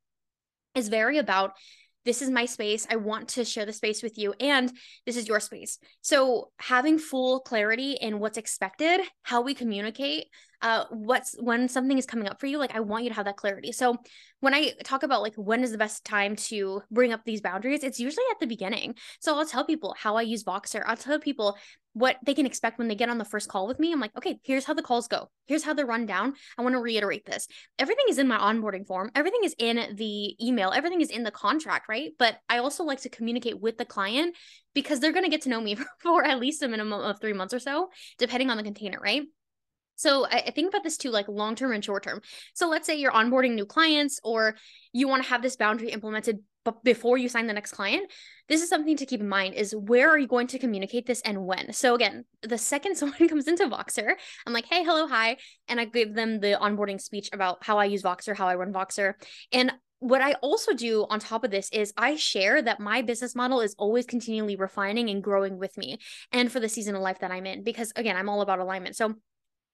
is 0.75 0.89
very 0.89 1.18
about 1.18 1.53
this 2.03 2.21
is 2.21 2.29
my 2.29 2.45
space. 2.45 2.88
I 2.89 2.95
want 2.95 3.29
to 3.29 3.45
share 3.45 3.65
the 3.65 3.73
space 3.73 4.01
with 4.01 4.18
you, 4.18 4.33
and 4.39 4.71
this 5.06 5.18
is 5.18 5.27
your 5.27 5.39
space. 5.39 5.77
So, 6.01 6.50
having 6.57 6.97
full 6.97 7.41
clarity 7.41 7.91
in 7.91 8.19
what's 8.19 8.39
expected, 8.39 9.01
how 9.21 9.41
we 9.41 9.53
communicate, 9.53 10.25
uh, 10.62 10.86
what's 10.90 11.36
when 11.40 11.68
something 11.68 11.98
is 11.98 12.06
coming 12.06 12.28
up 12.28 12.40
for 12.40 12.48
you, 12.48 12.58
like 12.58 12.75
I 12.75 12.80
want 12.80 13.04
you 13.04 13.10
to 13.10 13.16
have 13.16 13.25
that 13.25 13.38
clarity. 13.38 13.72
So, 13.72 13.98
when 14.40 14.54
I 14.54 14.74
talk 14.84 15.04
about 15.04 15.22
like 15.22 15.36
when 15.36 15.63
is 15.63 15.72
the 15.72 15.78
best 15.78 16.04
time 16.06 16.36
to 16.36 16.81
bring 16.92 17.13
up 17.13 17.22
these 17.25 17.42
boundaries, 17.42 17.84
it's 17.84 18.00
usually 18.00 18.25
at 18.31 18.40
the 18.40 18.48
beginning. 18.48 18.96
So, 19.19 19.38
I'll 19.38 19.46
tell 19.46 19.66
people 19.66 19.96
how 19.98 20.16
I 20.16 20.22
use 20.22 20.44
Voxer. 20.44 20.84
I'll 20.86 20.98
tell 20.98 21.19
people 21.19 21.58
what 21.94 22.18
they 22.25 22.34
can 22.34 22.46
expect 22.46 22.78
when 22.78 22.88
they 22.88 22.96
get 22.96 23.10
on 23.10 23.18
the 23.18 23.25
first 23.25 23.50
call 23.50 23.68
with 23.68 23.80
me. 23.80 23.92
I'm 23.92 24.00
like, 24.00 24.16
okay, 24.18 24.40
here's 24.44 24.66
how 24.66 24.74
the 24.74 24.81
calls 24.81 25.08
go. 25.08 25.30
Here's 25.48 25.63
how 25.63 25.74
they 25.74 25.84
run 25.84 26.06
down. 26.06 26.34
I 26.58 26.62
want 26.62 26.74
to 26.74 26.80
reiterate 26.80 27.25
this. 27.25 27.48
Everything 27.78 28.06
is 28.07 28.18
in 28.18 28.28
my 28.28 28.38
onboarding 28.38 28.88
form. 28.88 29.12
Everything 29.14 29.42
is 29.44 29.56
in 29.57 29.96
the 29.96 30.46
email. 30.46 30.72
Everything 30.72 31.02
is 31.02 31.10
in 31.10 31.24
the 31.24 31.31
contract, 31.31 31.88
right? 31.90 32.12
But 32.18 32.38
I 32.48 32.60
also 32.60 32.84
like 32.84 33.02
to 33.02 33.10
communicate 33.10 33.60
with 33.60 33.78
the 33.78 33.86
client 33.86 34.36
because 34.74 35.00
they're 35.00 35.12
going 35.12 35.25
to 35.25 35.31
get 35.31 35.42
to 35.42 35.50
know 35.50 35.60
me 35.60 35.75
for 36.02 36.24
at 36.24 36.40
least 36.40 36.64
a 36.64 36.68
minimum 36.68 37.02
of 37.02 37.19
three 37.19 37.34
months 37.34 37.54
or 37.54 37.60
so, 37.60 37.90
depending 38.18 38.50
on 38.50 38.57
the 38.57 38.64
container, 38.64 39.00
right? 39.00 39.24
So 39.96 40.26
I, 40.26 40.52
think 40.52 40.70
about 40.70 40.84
this 40.84 40.98
too, 40.98 41.10
like 41.12 41.28
long 41.28 41.56
term 41.56 41.72
and 41.72 41.84
short 41.84 42.04
term. 42.04 42.22
So 42.54 42.68
let's 42.68 42.88
say 42.88 42.96
you're 42.96 43.12
onboarding 43.12 43.54
new 43.54 43.66
clients 43.66 44.20
or 44.24 44.56
you 44.94 45.08
want 45.08 45.24
to 45.24 45.30
have 45.30 45.42
this 45.42 45.56
boundary 45.56 45.90
implemented 45.90 46.40
but 46.64 46.84
before 46.84 47.18
you 47.18 47.28
sign 47.28 47.48
the 47.48 47.54
next 47.54 47.72
client 47.72 48.12
this 48.48 48.62
is 48.62 48.70
something 48.70 48.98
to 48.98 49.06
keep 49.06 49.20
in 49.20 49.28
mind 49.28 49.54
is 49.56 49.76
where 49.76 50.10
are 50.10 50.18
you 50.18 50.28
going 50.28 50.48
to 50.48 50.60
communicate 50.60 51.06
this 51.06 51.22
and 51.22 51.46
when 51.46 51.74
so 51.74 51.96
again 51.96 52.26
the 52.44 52.58
second 52.58 52.96
someone 52.98 53.28
comes 53.28 53.48
into 53.48 53.66
voxer 53.66 54.14
i'm 54.46 54.54
like 54.54 54.66
hey 54.66 54.84
hello 54.84 55.08
hi 55.08 55.38
and 55.68 55.80
i 55.80 55.86
give 55.86 56.14
them 56.14 56.40
the 56.40 56.58
onboarding 56.62 57.00
speech 57.00 57.30
about 57.34 57.64
how 57.64 57.78
i 57.78 57.86
use 57.86 58.04
voxer 58.04 58.36
how 58.36 58.48
i 58.48 58.56
run 58.56 58.74
voxer 58.74 59.14
and 59.52 59.72
what 60.02 60.20
I 60.20 60.34
also 60.42 60.74
do 60.74 61.06
on 61.12 61.20
top 61.20 61.44
of 61.44 61.52
this 61.52 61.70
is 61.72 61.94
I 61.96 62.16
share 62.16 62.60
that 62.60 62.80
my 62.80 63.04
business 63.04 63.36
model 63.36 63.62
is 63.62 63.76
always 63.78 64.08
continually 64.08 64.56
refining 64.56 65.12
and 65.12 65.24
growing 65.24 65.60
with 65.60 65.78
me 65.78 66.00
and 66.32 66.52
for 66.52 66.60
the 66.60 66.68
season 66.68 66.96
of 66.96 67.04
life 67.04 67.20
that 67.20 67.30
I'm 67.30 67.46
in 67.46 67.64
because 67.64 67.94
again 67.96 68.18
I'm 68.18 68.28
all 68.28 68.42
about 68.42 68.58
alignment. 68.58 68.96
So 68.96 69.14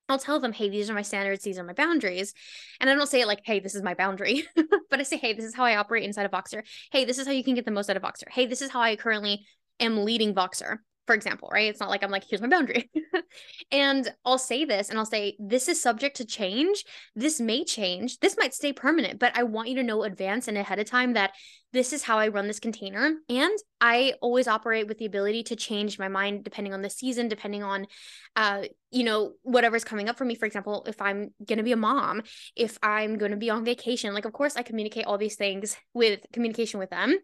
I'll 0.10 0.20
tell 0.20 0.40
them, 0.40 0.54
hey, 0.54 0.70
these 0.70 0.90
are 0.90 0.94
my 0.94 1.02
standards, 1.02 1.44
these 1.44 1.58
are 1.58 1.64
my 1.64 1.74
boundaries. 1.74 2.34
And 2.80 2.90
I 2.90 2.96
don't 2.96 3.08
say 3.08 3.22
it 3.22 3.28
like, 3.28 3.42
hey, 3.44 3.60
this 3.60 3.76
is 3.76 3.84
my 3.84 3.94
boundary, 3.94 4.46
but 4.90 5.00
I 5.00 5.04
say, 5.04 5.18
hey, 5.18 5.34
this 5.34 5.46
is 5.46 5.56
how 5.56 5.66
I 5.66 5.78
operate 5.78 6.04
inside 6.04 6.26
of 6.26 6.32
Voxer. 6.32 6.64
Hey, 6.92 7.06
this 7.06 7.18
is 7.18 7.28
how 7.28 7.34
you 7.34 7.44
can 7.44 7.56
get 7.56 7.66
the 7.66 7.72
most 7.72 7.90
out 7.90 7.98
of 7.98 8.04
Voxer. 8.04 8.30
Hey, 8.30 8.46
this 8.46 8.62
is 8.62 8.72
how 8.72 8.82
I 8.82 8.96
currently 8.96 9.46
am 9.80 10.06
leading 10.06 10.34
Voxer 10.34 10.78
for 11.08 11.16
example, 11.16 11.50
right? 11.52 11.70
It's 11.70 11.80
not 11.80 11.90
like 11.90 12.04
I'm 12.04 12.12
like, 12.12 12.26
here's 12.30 12.42
my 12.42 12.50
boundary. 12.50 12.92
and 13.72 14.14
I'll 14.26 14.38
say 14.38 14.66
this 14.66 14.90
and 14.90 15.00
I'll 15.00 15.06
say, 15.06 15.38
this 15.40 15.70
is 15.70 15.82
subject 15.82 16.18
to 16.18 16.26
change. 16.26 16.84
This 17.16 17.40
may 17.40 17.64
change. 17.64 18.20
This 18.20 18.36
might 18.38 18.54
stay 18.54 18.74
permanent, 18.74 19.18
but 19.18 19.36
I 19.36 19.44
want 19.44 19.70
you 19.70 19.76
to 19.76 19.84
know 19.84 20.04
advance 20.04 20.50
and 20.50 20.58
ahead 20.58 20.80
of 20.80 20.86
time 20.86 21.14
that 21.14 21.32
this 21.74 21.92
is 21.92 22.04
how 22.04 22.18
I 22.18 22.30
run 22.30 22.48
this 22.48 22.60
container. 22.60 23.14
And 23.30 23.58
I 23.82 24.14
always 24.22 24.48
operate 24.48 24.88
with 24.88 24.98
the 24.98 25.06
ability 25.06 25.44
to 25.44 25.56
change 25.56 26.00
my 26.00 26.08
mind 26.08 26.44
depending 26.44 26.74
on 26.74 26.82
the 26.82 26.90
season, 26.90 27.28
depending 27.28 27.62
on, 27.62 27.88
uh, 28.36 28.64
you 28.92 29.04
know, 29.04 29.34
whatever's 29.44 29.84
coming 29.84 30.08
up 30.08 30.18
for 30.18 30.26
me. 30.26 30.36
For 30.36 30.46
example, 30.46 30.86
if 30.88 31.02
I'm 31.02 31.34
going 31.46 31.58
to 31.58 31.64
be 31.64 31.74
a 31.74 31.78
mom, 31.78 32.24
if 32.56 32.78
I'm 32.82 33.18
going 33.18 33.32
to 33.32 33.38
be 33.38 33.50
on 33.50 33.66
vacation, 33.66 34.14
like, 34.14 34.26
of 34.26 34.34
course, 34.34 34.56
I 34.56 34.64
communicate 34.64 35.06
all 35.06 35.18
these 35.18 35.36
things 35.36 35.76
with 35.94 36.22
communication 36.32 36.80
with 36.80 36.90
them. 36.90 37.18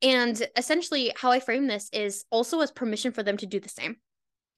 And 0.00 0.48
essentially, 0.56 1.12
how 1.16 1.30
I 1.30 1.40
frame 1.40 1.66
this 1.66 1.90
is 1.92 2.24
also 2.30 2.60
as 2.60 2.70
permission 2.70 3.12
for 3.12 3.22
them 3.22 3.36
to 3.36 3.46
do 3.46 3.60
the 3.60 3.68
same. 3.68 3.96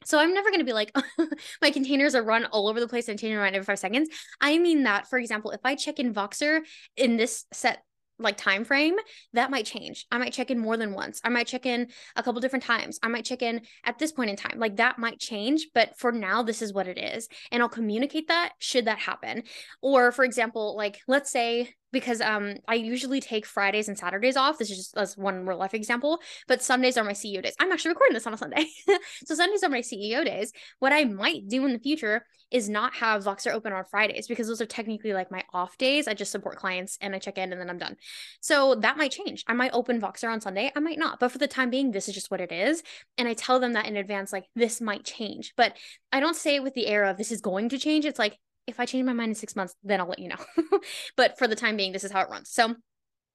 So 0.04 0.18
I'm 0.18 0.34
never 0.34 0.50
going 0.50 0.60
to 0.60 0.64
be 0.64 0.72
like, 0.72 0.96
my 1.62 1.70
containers 1.70 2.14
are 2.14 2.22
run 2.22 2.46
all 2.46 2.68
over 2.68 2.80
the 2.80 2.88
place 2.88 3.08
and 3.08 3.18
change 3.18 3.34
around 3.34 3.54
every 3.54 3.64
five 3.64 3.78
seconds. 3.78 4.08
I 4.40 4.58
mean 4.58 4.84
that, 4.84 5.08
for 5.08 5.18
example, 5.18 5.50
if 5.52 5.60
I 5.64 5.74
check 5.74 5.98
in 5.98 6.14
Voxer 6.14 6.60
in 6.96 7.16
this 7.16 7.44
set 7.52 7.82
like 8.22 8.36
time 8.36 8.64
frame 8.64 8.96
that 9.32 9.50
might 9.50 9.66
change. 9.66 10.06
I 10.10 10.18
might 10.18 10.32
check 10.32 10.50
in 10.50 10.58
more 10.58 10.76
than 10.76 10.94
once. 10.94 11.20
I 11.24 11.28
might 11.28 11.46
check 11.46 11.66
in 11.66 11.88
a 12.16 12.22
couple 12.22 12.40
different 12.40 12.64
times. 12.64 12.98
I 13.02 13.08
might 13.08 13.24
check 13.24 13.42
in 13.42 13.62
at 13.84 13.98
this 13.98 14.12
point 14.12 14.30
in 14.30 14.36
time. 14.36 14.58
Like 14.58 14.76
that 14.76 14.98
might 14.98 15.18
change 15.18 15.68
but 15.74 15.96
for 15.98 16.12
now 16.12 16.42
this 16.42 16.62
is 16.62 16.72
what 16.72 16.88
it 16.88 16.98
is. 16.98 17.28
And 17.50 17.62
i'll 17.62 17.68
communicate 17.68 18.28
that 18.28 18.52
should 18.58 18.86
that 18.86 18.98
happen. 18.98 19.42
Or 19.80 20.12
for 20.12 20.24
example 20.24 20.76
like 20.76 21.00
let's 21.06 21.30
say 21.30 21.74
because 21.92 22.20
um 22.20 22.54
I 22.66 22.74
usually 22.74 23.20
take 23.20 23.46
Fridays 23.46 23.88
and 23.88 23.98
Saturdays 23.98 24.36
off. 24.36 24.58
This 24.58 24.70
is 24.70 24.76
just 24.76 24.96
as 24.96 25.16
one 25.16 25.46
real 25.46 25.58
life 25.58 25.74
example, 25.74 26.20
but 26.48 26.62
Sundays 26.62 26.96
are 26.96 27.04
my 27.04 27.12
CEO 27.12 27.42
days. 27.42 27.54
I'm 27.60 27.72
actually 27.72 27.90
recording 27.90 28.14
this 28.14 28.26
on 28.26 28.34
a 28.34 28.38
Sunday. 28.38 28.66
so 29.24 29.34
Sundays 29.34 29.62
are 29.62 29.68
my 29.68 29.80
CEO 29.80 30.24
days. 30.24 30.52
What 30.78 30.92
I 30.92 31.04
might 31.04 31.48
do 31.48 31.64
in 31.66 31.72
the 31.72 31.78
future 31.78 32.24
is 32.50 32.68
not 32.68 32.94
have 32.94 33.24
Voxer 33.24 33.52
open 33.52 33.72
on 33.72 33.84
Fridays 33.84 34.28
because 34.28 34.46
those 34.46 34.60
are 34.60 34.66
technically 34.66 35.12
like 35.12 35.30
my 35.30 35.42
off 35.52 35.78
days. 35.78 36.06
I 36.06 36.14
just 36.14 36.30
support 36.30 36.58
clients 36.58 36.98
and 37.00 37.14
I 37.14 37.18
check 37.18 37.38
in 37.38 37.50
and 37.50 37.60
then 37.60 37.70
I'm 37.70 37.78
done. 37.78 37.96
So 38.40 38.74
that 38.76 38.98
might 38.98 39.10
change. 39.10 39.44
I 39.48 39.54
might 39.54 39.72
open 39.72 40.00
Voxer 40.00 40.30
on 40.30 40.40
Sunday, 40.40 40.70
I 40.76 40.80
might 40.80 40.98
not. 40.98 41.18
But 41.18 41.32
for 41.32 41.38
the 41.38 41.48
time 41.48 41.70
being, 41.70 41.90
this 41.90 42.08
is 42.08 42.14
just 42.14 42.30
what 42.30 42.40
it 42.40 42.52
is. 42.52 42.82
And 43.16 43.26
I 43.26 43.34
tell 43.34 43.58
them 43.58 43.72
that 43.72 43.86
in 43.86 43.96
advance 43.96 44.32
like 44.32 44.44
this 44.54 44.80
might 44.80 45.04
change. 45.04 45.54
But 45.56 45.76
I 46.12 46.20
don't 46.20 46.36
say 46.36 46.56
it 46.56 46.62
with 46.62 46.74
the 46.74 46.86
air 46.86 47.04
of 47.04 47.16
this 47.16 47.32
is 47.32 47.40
going 47.40 47.70
to 47.70 47.78
change. 47.78 48.04
It's 48.04 48.18
like 48.18 48.38
if 48.66 48.78
I 48.78 48.86
change 48.86 49.04
my 49.04 49.12
mind 49.12 49.30
in 49.30 49.34
six 49.34 49.56
months, 49.56 49.74
then 49.82 50.00
I'll 50.00 50.08
let 50.08 50.18
you 50.18 50.28
know. 50.28 50.36
but 51.16 51.38
for 51.38 51.48
the 51.48 51.56
time 51.56 51.76
being, 51.76 51.92
this 51.92 52.04
is 52.04 52.12
how 52.12 52.20
it 52.20 52.30
runs. 52.30 52.50
So 52.50 52.74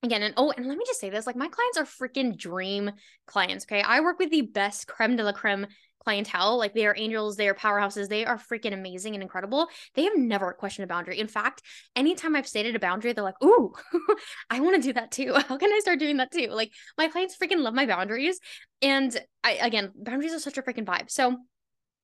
again, 0.03 0.23
and 0.23 0.33
oh, 0.37 0.53
and 0.55 0.67
let 0.67 0.77
me 0.77 0.85
just 0.87 0.99
say 0.99 1.09
this 1.09 1.27
like 1.27 1.35
my 1.35 1.49
clients 1.49 1.77
are 1.77 1.85
freaking 1.85 2.37
dream 2.37 2.91
clients. 3.25 3.65
Okay. 3.65 3.81
I 3.81 3.99
work 4.01 4.19
with 4.19 4.31
the 4.31 4.41
best 4.41 4.87
creme 4.87 5.15
de 5.15 5.23
la 5.23 5.31
creme 5.31 5.67
clientele. 6.07 6.57
Like 6.57 6.73
they 6.73 6.85
are 6.85 6.95
angels, 6.97 7.35
they 7.35 7.49
are 7.49 7.53
powerhouses, 7.53 8.07
they 8.07 8.25
are 8.25 8.37
freaking 8.37 8.73
amazing 8.73 9.13
and 9.13 9.21
incredible. 9.21 9.67
They 9.95 10.05
have 10.05 10.17
never 10.17 10.53
questioned 10.53 10.85
a 10.85 10.87
boundary. 10.87 11.19
In 11.19 11.27
fact, 11.27 11.61
anytime 11.97 12.35
I've 12.35 12.47
stated 12.47 12.75
a 12.75 12.79
boundary, 12.79 13.11
they're 13.11 13.23
like, 13.23 13.43
ooh, 13.43 13.73
I 14.49 14.61
want 14.61 14.77
to 14.77 14.81
do 14.81 14.93
that 14.93 15.11
too. 15.11 15.33
How 15.47 15.57
can 15.57 15.71
I 15.71 15.79
start 15.79 15.99
doing 15.99 16.17
that 16.17 16.31
too? 16.31 16.47
Like 16.47 16.71
my 16.97 17.09
clients 17.09 17.35
freaking 17.35 17.59
love 17.59 17.73
my 17.73 17.85
boundaries. 17.85 18.39
And 18.81 19.19
I, 19.43 19.53
again, 19.53 19.91
boundaries 19.95 20.33
are 20.33 20.39
such 20.39 20.57
a 20.57 20.61
freaking 20.61 20.85
vibe. 20.85 21.09
So 21.11 21.35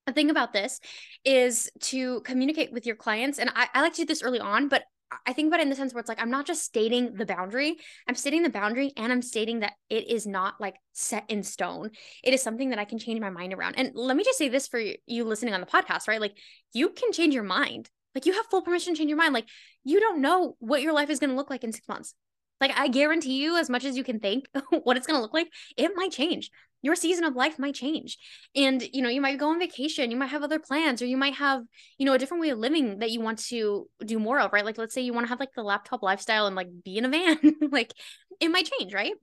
the 0.06 0.12
thing 0.12 0.30
about 0.30 0.52
this 0.52 0.80
is 1.24 1.70
to 1.80 2.20
communicate 2.22 2.72
with 2.72 2.86
your 2.86 2.96
clients. 2.96 3.38
And 3.38 3.50
I, 3.54 3.68
I 3.74 3.82
like 3.82 3.94
to 3.94 4.02
do 4.02 4.06
this 4.06 4.22
early 4.22 4.40
on, 4.40 4.68
but 4.68 4.84
I 5.26 5.32
think 5.32 5.48
about 5.48 5.60
it 5.60 5.64
in 5.64 5.70
the 5.70 5.76
sense 5.76 5.94
where 5.94 6.00
it's 6.00 6.08
like 6.08 6.20
I'm 6.20 6.30
not 6.30 6.46
just 6.46 6.64
stating 6.64 7.14
the 7.14 7.26
boundary, 7.26 7.76
I'm 8.08 8.14
stating 8.14 8.42
the 8.42 8.50
boundary 8.50 8.92
and 8.96 9.12
I'm 9.12 9.22
stating 9.22 9.60
that 9.60 9.74
it 9.88 10.08
is 10.08 10.26
not 10.26 10.54
like 10.60 10.76
set 10.92 11.24
in 11.28 11.42
stone. 11.42 11.90
It 12.22 12.34
is 12.34 12.42
something 12.42 12.70
that 12.70 12.78
I 12.78 12.84
can 12.84 12.98
change 12.98 13.20
my 13.20 13.30
mind 13.30 13.52
around. 13.52 13.74
And 13.76 13.92
let 13.94 14.16
me 14.16 14.24
just 14.24 14.38
say 14.38 14.48
this 14.48 14.66
for 14.66 14.82
you 15.06 15.24
listening 15.24 15.54
on 15.54 15.60
the 15.60 15.66
podcast, 15.66 16.08
right? 16.08 16.20
Like 16.20 16.36
you 16.72 16.90
can 16.90 17.12
change 17.12 17.34
your 17.34 17.44
mind. 17.44 17.90
Like 18.14 18.26
you 18.26 18.32
have 18.32 18.46
full 18.46 18.62
permission 18.62 18.94
to 18.94 18.98
change 18.98 19.08
your 19.08 19.18
mind. 19.18 19.34
Like 19.34 19.48
you 19.84 20.00
don't 20.00 20.20
know 20.20 20.56
what 20.58 20.82
your 20.82 20.92
life 20.92 21.10
is 21.10 21.18
going 21.18 21.30
to 21.30 21.36
look 21.36 21.50
like 21.50 21.64
in 21.64 21.72
6 21.72 21.88
months. 21.88 22.14
Like 22.60 22.72
I 22.76 22.88
guarantee 22.88 23.42
you 23.42 23.56
as 23.56 23.70
much 23.70 23.84
as 23.84 23.96
you 23.96 24.04
can 24.04 24.20
think 24.20 24.46
what 24.82 24.96
it's 24.96 25.06
going 25.06 25.18
to 25.18 25.22
look 25.22 25.34
like, 25.34 25.48
it 25.76 25.92
might 25.94 26.12
change 26.12 26.50
your 26.84 26.94
season 26.94 27.24
of 27.24 27.34
life 27.34 27.58
might 27.58 27.74
change. 27.74 28.18
And 28.54 28.82
you 28.92 29.02
know 29.02 29.08
you 29.08 29.20
might 29.20 29.38
go 29.38 29.48
on 29.48 29.58
vacation 29.58 30.10
you 30.10 30.16
might 30.16 30.28
have 30.30 30.42
other 30.42 30.58
plans 30.58 31.00
or 31.00 31.06
you 31.06 31.16
might 31.16 31.34
have 31.34 31.62
you 31.98 32.04
know 32.04 32.12
a 32.12 32.18
different 32.18 32.42
way 32.42 32.50
of 32.50 32.58
living 32.58 32.98
that 32.98 33.10
you 33.10 33.20
want 33.20 33.38
to 33.46 33.88
do 34.04 34.18
more 34.18 34.38
of 34.38 34.52
right? 34.52 34.64
Like 34.64 34.78
let's 34.78 34.94
say 34.94 35.00
you 35.00 35.14
want 35.14 35.26
to 35.26 35.30
have 35.30 35.40
like 35.40 35.54
the 35.54 35.62
laptop 35.62 36.02
lifestyle 36.02 36.46
and 36.46 36.54
like 36.54 36.68
be 36.84 36.98
in 36.98 37.06
a 37.06 37.08
van 37.08 37.38
like 37.72 37.94
it 38.40 38.50
might 38.50 38.70
change 38.78 38.92
right 38.92 39.14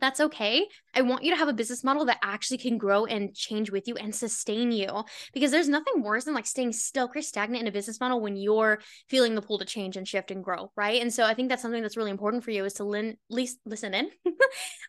that's 0.00 0.20
okay. 0.20 0.66
I 0.94 1.02
want 1.02 1.22
you 1.22 1.30
to 1.30 1.36
have 1.36 1.48
a 1.48 1.52
business 1.52 1.84
model 1.84 2.04
that 2.06 2.18
actually 2.22 2.58
can 2.58 2.78
grow 2.78 3.04
and 3.04 3.34
change 3.34 3.70
with 3.70 3.86
you 3.86 3.96
and 3.96 4.14
sustain 4.14 4.72
you 4.72 5.04
because 5.32 5.50
there's 5.50 5.68
nothing 5.68 6.02
worse 6.02 6.24
than 6.24 6.34
like 6.34 6.46
staying 6.46 6.72
still 6.72 7.10
or 7.14 7.22
stagnant 7.22 7.62
in 7.62 7.68
a 7.68 7.72
business 7.72 8.00
model 8.00 8.20
when 8.20 8.36
you're 8.36 8.80
feeling 9.08 9.34
the 9.34 9.42
pull 9.42 9.58
to 9.58 9.64
change 9.64 9.96
and 9.96 10.06
shift 10.06 10.30
and 10.30 10.42
grow, 10.42 10.70
right? 10.76 11.00
And 11.00 11.12
so 11.12 11.24
I 11.24 11.34
think 11.34 11.48
that's 11.48 11.62
something 11.62 11.82
that's 11.82 11.96
really 11.96 12.10
important 12.10 12.44
for 12.44 12.50
you 12.50 12.64
is 12.64 12.74
to 12.74 12.84
lean, 12.84 13.16
least 13.28 13.58
listen 13.64 13.94
in, 13.94 14.10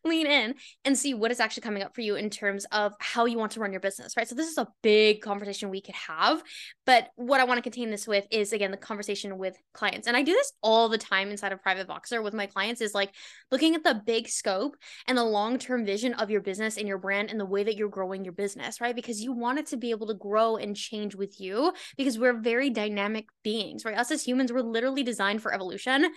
lean 0.04 0.28
in 0.28 0.56
and 0.86 0.98
see 0.98 1.14
what 1.14 1.32
is 1.32 1.40
actually 1.40 1.62
coming 1.62 1.84
up 1.84 1.94
for 1.96 2.02
you 2.02 2.16
in 2.16 2.30
terms 2.30 2.66
of 2.72 2.94
how 3.00 3.26
you 3.26 3.38
want 3.38 3.54
to 3.54 3.60
run 3.60 3.72
your 3.72 3.82
business, 3.82 4.16
right? 4.18 4.28
So 4.28 4.36
this 4.36 4.50
is 4.50 4.58
a 4.58 4.68
big 4.82 5.22
conversation 5.22 5.70
we 5.70 5.82
could 5.82 5.96
have, 5.96 6.42
but 6.86 7.10
what 7.16 7.40
I 7.40 7.44
want 7.44 7.58
to 7.58 7.64
contain 7.64 7.90
this 7.92 8.08
with 8.08 8.26
is 8.32 8.54
again 8.54 8.72
the 8.72 8.78
conversation 8.78 9.38
with 9.38 9.58
clients. 9.74 10.08
And 10.08 10.18
I 10.18 10.24
do 10.24 10.34
this 10.34 10.54
all 10.62 10.90
the 10.90 10.98
time 10.98 11.30
inside 11.30 11.52
of 11.52 11.62
Private 11.62 11.88
Voxer 11.88 12.24
with 12.24 12.34
my 12.34 12.46
clients 12.46 12.82
is 12.82 12.94
like 12.94 13.14
looking 13.52 13.76
at 13.76 13.84
the 13.84 14.02
big 14.06 14.28
scope 14.28 14.76
and 15.08 15.18
the 15.18 15.24
long 15.24 15.58
term 15.58 15.86
vision 15.86 16.14
of 16.14 16.30
your 16.30 16.42
business 16.42 16.78
and 16.78 16.88
your 16.88 16.98
brand 16.98 17.30
and 17.30 17.40
the 17.40 17.46
way 17.46 17.64
that 17.64 17.76
you're 17.76 17.90
growing 17.90 18.24
your 18.24 18.34
business, 18.34 18.82
right? 18.82 18.96
Because 18.96 19.22
you 19.22 19.32
want 19.32 19.60
it 19.60 19.68
to 19.68 19.78
be 19.78 19.92
able 19.92 20.08
to 20.08 20.14
grow 20.14 20.58
and 20.58 20.76
change 20.76 21.16
with 21.16 21.40
you 21.40 21.74
because 21.98 22.20
we're 22.20 22.40
very 22.40 22.70
dynamic 22.70 23.28
beings, 23.44 23.86
right? 23.86 23.98
Us 23.98 24.12
as 24.12 24.24
humans, 24.24 24.52
we're 24.52 24.62
literally 24.62 25.04
designed 25.04 25.42
for 25.42 25.54
evolution. 25.54 26.08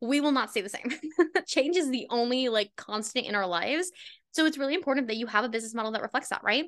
We 0.00 0.20
will 0.20 0.32
not 0.32 0.50
stay 0.50 0.62
the 0.62 0.68
same. 0.68 0.92
change 1.46 1.76
is 1.76 1.90
the 1.90 2.06
only 2.10 2.48
like 2.48 2.72
constant 2.76 3.26
in 3.26 3.34
our 3.34 3.46
lives. 3.46 3.90
So 4.32 4.46
it's 4.46 4.58
really 4.58 4.74
important 4.74 5.08
that 5.08 5.16
you 5.16 5.26
have 5.26 5.44
a 5.44 5.48
business 5.48 5.74
model 5.74 5.92
that 5.92 6.02
reflects 6.02 6.30
that, 6.30 6.42
right? 6.42 6.64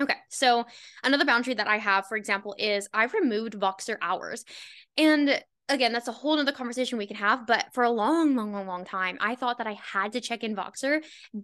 Okay, 0.00 0.14
so 0.28 0.64
another 1.02 1.24
boundary 1.24 1.54
that 1.54 1.66
I 1.66 1.78
have, 1.78 2.06
for 2.06 2.16
example, 2.16 2.54
is 2.56 2.88
I've 2.94 3.14
removed 3.14 3.54
Voxer 3.54 3.96
hours. 4.00 4.44
And 4.96 5.42
again, 5.68 5.92
that's 5.92 6.08
a 6.08 6.12
whole 6.12 6.38
other 6.38 6.52
conversation 6.52 6.98
we 6.98 7.06
can 7.06 7.16
have. 7.16 7.46
But 7.46 7.66
for 7.72 7.84
a 7.84 7.90
long, 7.90 8.34
long, 8.34 8.52
long, 8.52 8.66
long 8.66 8.84
time, 8.84 9.18
I 9.20 9.34
thought 9.34 9.58
that 9.58 9.66
I 9.66 9.78
had 9.92 10.12
to 10.12 10.20
check 10.20 10.42
in 10.42 10.56
Voxer 10.56 11.02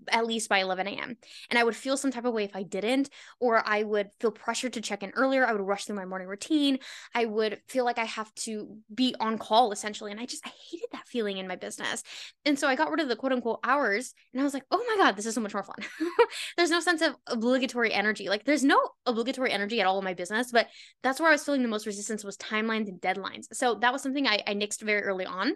at 0.09 0.27
least 0.27 0.49
by 0.49 0.59
11 0.59 0.87
a.m. 0.87 1.17
And 1.51 1.59
I 1.59 1.65
would 1.65 1.77
feel 1.77 1.97
some 1.97 2.11
type 2.11 2.25
of 2.25 2.33
way 2.33 2.45
if 2.45 2.57
I 2.57 2.63
didn't, 2.63 3.11
or 3.41 3.63
I 3.67 3.83
would 3.83 4.09
feel 4.21 4.31
pressured 4.31 4.75
to 4.75 4.81
check 4.81 5.03
in 5.03 5.11
earlier. 5.11 5.47
I 5.47 5.53
would 5.53 5.61
rush 5.61 5.85
through 5.85 5.97
my 5.97 6.05
morning 6.05 6.29
routine. 6.29 6.79
I 7.15 7.27
would 7.27 7.61
feel 7.69 7.85
like 7.85 7.99
I 7.99 8.05
have 8.05 8.33
to 8.35 8.79
be 8.93 9.15
on 9.21 9.39
call 9.39 9.73
essentially. 9.73 10.11
And 10.11 10.21
I 10.21 10.27
just, 10.27 10.47
I 10.47 10.53
hated 10.71 10.89
that 10.93 11.07
feeling 11.07 11.39
in 11.39 11.49
my 11.49 11.57
business. 11.57 12.03
And 12.45 12.59
so 12.59 12.69
I 12.69 12.77
got 12.77 12.91
rid 12.91 13.01
of 13.01 13.09
the 13.09 13.17
quote 13.17 13.33
unquote 13.33 13.61
hours 13.65 14.15
and 14.33 14.41
I 14.41 14.45
was 14.45 14.55
like, 14.55 14.65
oh 14.71 14.85
my 14.89 15.03
God, 15.03 15.17
this 15.17 15.27
is 15.27 15.35
so 15.35 15.41
much 15.41 15.55
more 15.55 15.63
fun. 15.63 15.77
there's 16.57 16.71
no 16.71 16.81
sense 16.81 17.03
of 17.03 17.15
obligatory 17.27 17.93
energy. 17.93 18.29
Like 18.29 18.45
there's 18.45 18.65
no 18.65 18.81
obligatory 19.07 19.53
energy 19.53 19.81
at 19.81 19.87
all 19.87 19.99
in 19.99 20.05
my 20.05 20.15
business, 20.15 20.51
but 20.51 20.69
that's 21.03 21.21
where 21.21 21.29
I 21.29 21.33
was 21.33 21.45
feeling 21.45 21.63
the 21.63 21.69
most 21.69 21.87
resistance 21.87 22.25
was 22.25 22.37
timelines 22.37 22.89
and 22.89 23.01
deadlines. 23.01 23.47
So 23.53 23.75
that 23.77 23.93
was 23.93 24.03
something 24.03 24.14
something 24.15 24.27
I, 24.27 24.43
I 24.47 24.55
nixed 24.55 24.83
very 24.83 25.03
early 25.03 25.27
on. 25.27 25.55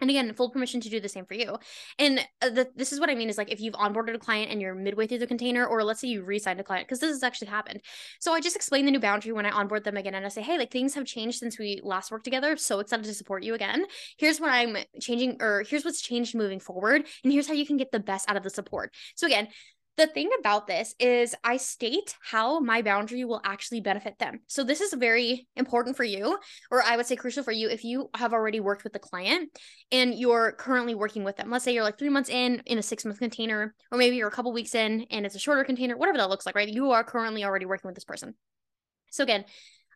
And 0.00 0.10
again, 0.10 0.34
full 0.34 0.50
permission 0.50 0.80
to 0.80 0.90
do 0.90 0.98
the 0.98 1.08
same 1.08 1.26
for 1.26 1.34
you. 1.34 1.56
And 1.96 2.18
uh, 2.40 2.50
the, 2.50 2.68
this 2.74 2.92
is 2.92 2.98
what 2.98 3.08
I 3.08 3.14
mean 3.14 3.28
is 3.28 3.38
like 3.38 3.52
if 3.52 3.60
you've 3.60 3.74
onboarded 3.74 4.16
a 4.16 4.18
client 4.18 4.50
and 4.50 4.60
you're 4.60 4.74
midway 4.74 5.06
through 5.06 5.20
the 5.20 5.28
container, 5.28 5.64
or 5.64 5.84
let's 5.84 6.00
say 6.00 6.08
you 6.08 6.24
re-signed 6.24 6.58
a 6.58 6.64
client, 6.64 6.88
because 6.88 6.98
this 6.98 7.12
has 7.12 7.22
actually 7.22 7.48
happened. 7.48 7.80
So 8.18 8.32
I 8.32 8.40
just 8.40 8.56
explain 8.56 8.84
the 8.84 8.90
new 8.90 8.98
boundary 8.98 9.30
when 9.30 9.46
I 9.46 9.50
onboard 9.50 9.84
them 9.84 9.96
again, 9.96 10.16
and 10.16 10.26
I 10.26 10.28
say, 10.28 10.42
hey, 10.42 10.58
like 10.58 10.72
things 10.72 10.94
have 10.94 11.04
changed 11.04 11.38
since 11.38 11.56
we 11.56 11.80
last 11.84 12.10
worked 12.10 12.24
together. 12.24 12.56
So 12.56 12.80
excited 12.80 13.04
to 13.04 13.14
support 13.14 13.44
you 13.44 13.54
again. 13.54 13.86
Here's 14.18 14.40
what 14.40 14.50
I'm 14.50 14.76
changing, 15.00 15.36
or 15.40 15.62
here's 15.68 15.84
what's 15.84 16.02
changed 16.02 16.34
moving 16.34 16.58
forward, 16.58 17.06
and 17.22 17.32
here's 17.32 17.46
how 17.46 17.54
you 17.54 17.66
can 17.66 17.76
get 17.76 17.92
the 17.92 18.00
best 18.00 18.28
out 18.28 18.36
of 18.36 18.42
the 18.42 18.50
support. 18.50 18.92
So 19.14 19.28
again, 19.28 19.48
the 19.96 20.06
thing 20.06 20.30
about 20.40 20.66
this 20.66 20.94
is 20.98 21.34
I 21.44 21.58
state 21.58 22.14
how 22.22 22.60
my 22.60 22.80
boundary 22.80 23.24
will 23.24 23.42
actually 23.44 23.80
benefit 23.80 24.18
them. 24.18 24.40
So 24.46 24.64
this 24.64 24.80
is 24.80 24.94
very 24.94 25.46
important 25.54 25.96
for 25.96 26.04
you, 26.04 26.38
or 26.70 26.82
I 26.82 26.96
would 26.96 27.06
say 27.06 27.16
crucial 27.16 27.44
for 27.44 27.52
you 27.52 27.68
if 27.68 27.84
you 27.84 28.08
have 28.16 28.32
already 28.32 28.60
worked 28.60 28.84
with 28.84 28.94
the 28.94 28.98
client 28.98 29.50
and 29.90 30.14
you're 30.14 30.52
currently 30.52 30.94
working 30.94 31.24
with 31.24 31.36
them. 31.36 31.50
Let's 31.50 31.64
say 31.64 31.74
you're 31.74 31.84
like 31.84 31.98
three 31.98 32.08
months 32.08 32.30
in 32.30 32.62
in 32.64 32.78
a 32.78 32.82
six 32.82 33.04
month 33.04 33.18
container, 33.18 33.74
or 33.90 33.98
maybe 33.98 34.16
you're 34.16 34.28
a 34.28 34.32
couple 34.32 34.52
weeks 34.52 34.74
in 34.74 35.06
and 35.10 35.26
it's 35.26 35.34
a 35.34 35.40
shorter 35.40 35.64
container, 35.64 35.96
whatever 35.96 36.18
that 36.18 36.30
looks 36.30 36.46
like, 36.46 36.54
right? 36.54 36.68
You 36.68 36.92
are 36.92 37.04
currently 37.04 37.44
already 37.44 37.66
working 37.66 37.88
with 37.88 37.94
this 37.94 38.04
person. 38.04 38.34
So 39.10 39.24
again, 39.24 39.44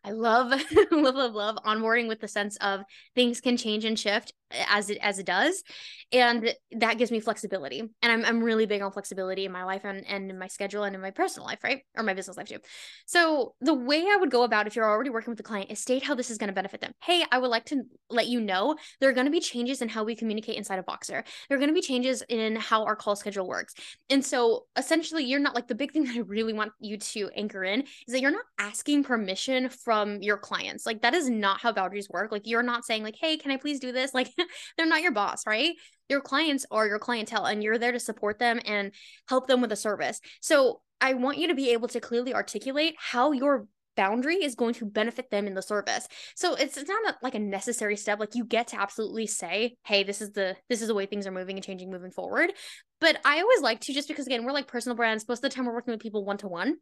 I 0.03 0.11
love, 0.11 0.51
love, 0.91 1.15
love, 1.15 1.33
love 1.33 1.57
onboarding 1.65 2.07
with 2.07 2.21
the 2.21 2.27
sense 2.27 2.55
of 2.57 2.81
things 3.15 3.41
can 3.41 3.57
change 3.57 3.83
and 3.83 3.97
shift 3.97 4.33
as 4.51 4.89
it 4.89 4.97
as 5.01 5.19
it 5.19 5.25
does. 5.25 5.63
And 6.11 6.53
that 6.71 6.97
gives 6.97 7.11
me 7.11 7.19
flexibility. 7.19 7.81
And 8.01 8.11
I'm, 8.11 8.23
I'm 8.23 8.43
really 8.43 8.65
big 8.65 8.81
on 8.81 8.91
flexibility 8.91 9.45
in 9.45 9.51
my 9.51 9.63
life 9.63 9.81
and, 9.83 10.05
and 10.07 10.29
in 10.29 10.39
my 10.39 10.47
schedule 10.47 10.83
and 10.83 10.95
in 10.95 11.01
my 11.01 11.11
personal 11.11 11.45
life 11.45 11.59
right? 11.63 11.81
Or 11.95 12.03
my 12.03 12.13
business 12.13 12.37
life 12.37 12.47
too. 12.47 12.59
So 13.05 13.55
the 13.61 13.73
way 13.73 14.05
i 14.09 14.15
would 14.15 14.31
go 14.31 14.43
about 14.43 14.67
if 14.67 14.75
you're 14.75 14.89
already 14.89 15.09
working 15.09 15.31
with 15.31 15.39
a 15.39 15.43
client 15.43 15.71
is 15.71 15.79
state 15.79 16.03
how 16.03 16.15
this 16.15 16.29
is 16.29 16.37
going 16.37 16.49
to 16.49 16.53
benefit 16.53 16.81
them. 16.81 16.93
Hey 17.03 17.23
i 17.31 17.37
would 17.37 17.49
like 17.49 17.65
to 17.65 17.83
let 18.09 18.27
you 18.27 18.39
know 18.39 18.75
there 18.99 19.09
are 19.09 19.13
going 19.13 19.25
to 19.25 19.31
be 19.31 19.39
changes 19.39 19.81
in 19.81 19.89
how 19.89 20.03
we 20.03 20.15
communicate 20.15 20.57
inside 20.57 20.79
of 20.79 20.85
Voxer. 20.85 21.23
There 21.47 21.57
are 21.57 21.59
going 21.59 21.69
to 21.69 21.73
be 21.73 21.81
changes 21.81 22.23
in 22.29 22.55
how 22.55 22.85
our 22.85 22.95
call 22.95 23.15
schedule 23.15 23.47
works. 23.47 23.73
And 24.09 24.23
so 24.23 24.65
essentially 24.77 25.23
you're 25.23 25.39
not 25.39 25.55
like 25.55 25.67
the 25.67 25.75
big 25.75 25.91
thing 25.91 26.03
that 26.05 26.15
i 26.15 26.19
really 26.19 26.53
want 26.53 26.71
you 26.79 26.97
to 26.97 27.29
anchor 27.35 27.63
in 27.63 27.81
is 27.81 28.13
that 28.13 28.21
you're 28.21 28.31
not 28.31 28.45
asking 28.59 29.03
permission 29.03 29.69
from 29.69 30.21
your 30.21 30.37
clients. 30.37 30.85
Like 30.85 31.01
that 31.01 31.13
is 31.13 31.29
not 31.29 31.61
how 31.61 31.71
boundaries 31.71 32.09
work. 32.09 32.31
Like 32.31 32.43
you're 32.45 32.63
not 32.63 32.85
saying 32.85 33.03
like 33.03 33.15
hey 33.19 33.37
can 33.37 33.51
i 33.51 33.57
please 33.57 33.79
do 33.79 33.91
this? 33.91 34.13
Like 34.13 34.31
they're 34.77 34.85
not 34.85 35.01
your 35.01 35.11
boss, 35.11 35.45
right? 35.45 35.75
Your 36.09 36.21
clients 36.21 36.65
are 36.71 36.87
your 36.87 36.99
clientele 36.99 37.45
and 37.45 37.63
you're 37.63 37.77
there 37.77 37.91
to 37.91 37.99
support 37.99 38.39
them 38.39 38.59
and 38.65 38.91
help 39.27 39.47
them 39.47 39.61
with 39.61 39.71
a 39.71 39.75
service. 39.75 40.19
So 40.41 40.81
I 41.01 41.13
want 41.13 41.37
you 41.37 41.47
to 41.47 41.55
be 41.55 41.71
able 41.71 41.87
to 41.89 41.99
clearly 41.99 42.33
articulate 42.33 42.95
how 42.97 43.31
your 43.31 43.67
boundary 43.95 44.35
is 44.35 44.55
going 44.55 44.75
to 44.75 44.85
benefit 44.85 45.29
them 45.29 45.47
in 45.47 45.55
the 45.55 45.61
service. 45.61 46.07
So 46.35 46.53
it's, 46.55 46.77
it's 46.77 46.87
not 46.87 47.09
a, 47.09 47.17
like 47.21 47.35
a 47.35 47.39
necessary 47.39 47.97
step. 47.97 48.19
Like 48.19 48.35
you 48.35 48.45
get 48.45 48.67
to 48.67 48.79
absolutely 48.79 49.27
say, 49.27 49.75
hey, 49.85 50.03
this 50.03 50.21
is 50.21 50.31
the 50.31 50.55
this 50.69 50.81
is 50.81 50.87
the 50.87 50.93
way 50.93 51.05
things 51.05 51.27
are 51.27 51.31
moving 51.31 51.57
and 51.57 51.65
changing 51.65 51.91
moving 51.91 52.11
forward. 52.11 52.53
But 53.01 53.19
I 53.25 53.41
always 53.41 53.61
like 53.61 53.81
to 53.81 53.93
just 53.93 54.07
because 54.07 54.27
again, 54.27 54.45
we're 54.45 54.53
like 54.53 54.67
personal 54.67 54.95
brands. 54.95 55.27
Most 55.27 55.39
of 55.39 55.49
the 55.49 55.55
time 55.55 55.65
we're 55.65 55.73
working 55.73 55.91
with 55.91 56.01
people 56.01 56.23
one 56.23 56.37
to 56.37 56.47
one. 56.47 56.77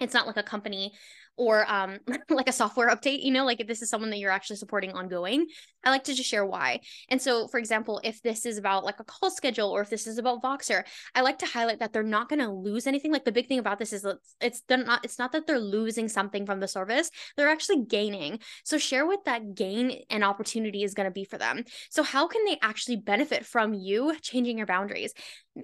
It's 0.00 0.14
not 0.14 0.26
like 0.26 0.36
a 0.36 0.42
company 0.42 0.92
or 1.38 1.64
um 1.70 1.98
like 2.28 2.48
a 2.48 2.52
software 2.52 2.88
update 2.88 3.22
you 3.22 3.30
know 3.30 3.44
like 3.44 3.60
if 3.60 3.66
this 3.66 3.82
is 3.82 3.88
someone 3.88 4.10
that 4.10 4.18
you're 4.18 4.30
actually 4.30 4.56
supporting 4.56 4.92
ongoing 4.92 5.46
i 5.84 5.90
like 5.90 6.04
to 6.04 6.14
just 6.14 6.28
share 6.28 6.44
why. 6.44 6.80
And 7.08 7.22
so 7.22 7.48
for 7.48 7.58
example 7.58 8.00
if 8.04 8.20
this 8.22 8.44
is 8.44 8.58
about 8.58 8.84
like 8.84 9.00
a 9.00 9.04
call 9.04 9.30
schedule 9.30 9.70
or 9.70 9.80
if 9.80 9.90
this 9.90 10.06
is 10.06 10.18
about 10.18 10.42
voxer 10.42 10.84
i 11.14 11.20
like 11.20 11.38
to 11.38 11.46
highlight 11.46 11.78
that 11.78 11.92
they're 11.92 12.02
not 12.02 12.28
going 12.28 12.40
to 12.40 12.50
lose 12.50 12.86
anything. 12.86 13.12
Like 13.12 13.24
the 13.24 13.32
big 13.32 13.46
thing 13.46 13.58
about 13.58 13.78
this 13.78 13.92
is 13.92 14.04
it's, 14.04 14.36
it's 14.40 14.60
they're 14.68 14.84
not 14.84 15.04
it's 15.04 15.18
not 15.18 15.32
that 15.32 15.46
they're 15.46 15.58
losing 15.58 16.08
something 16.08 16.44
from 16.44 16.60
the 16.60 16.68
service 16.68 17.10
they're 17.36 17.48
actually 17.48 17.84
gaining. 17.84 18.40
So 18.64 18.78
share 18.78 19.06
what 19.06 19.24
that 19.24 19.54
gain 19.54 20.02
and 20.10 20.24
opportunity 20.24 20.82
is 20.82 20.94
going 20.94 21.06
to 21.06 21.12
be 21.12 21.24
for 21.24 21.38
them. 21.38 21.64
So 21.90 22.02
how 22.02 22.26
can 22.26 22.44
they 22.44 22.58
actually 22.62 22.96
benefit 22.96 23.46
from 23.46 23.74
you 23.74 24.16
changing 24.20 24.58
your 24.58 24.66
boundaries? 24.66 25.12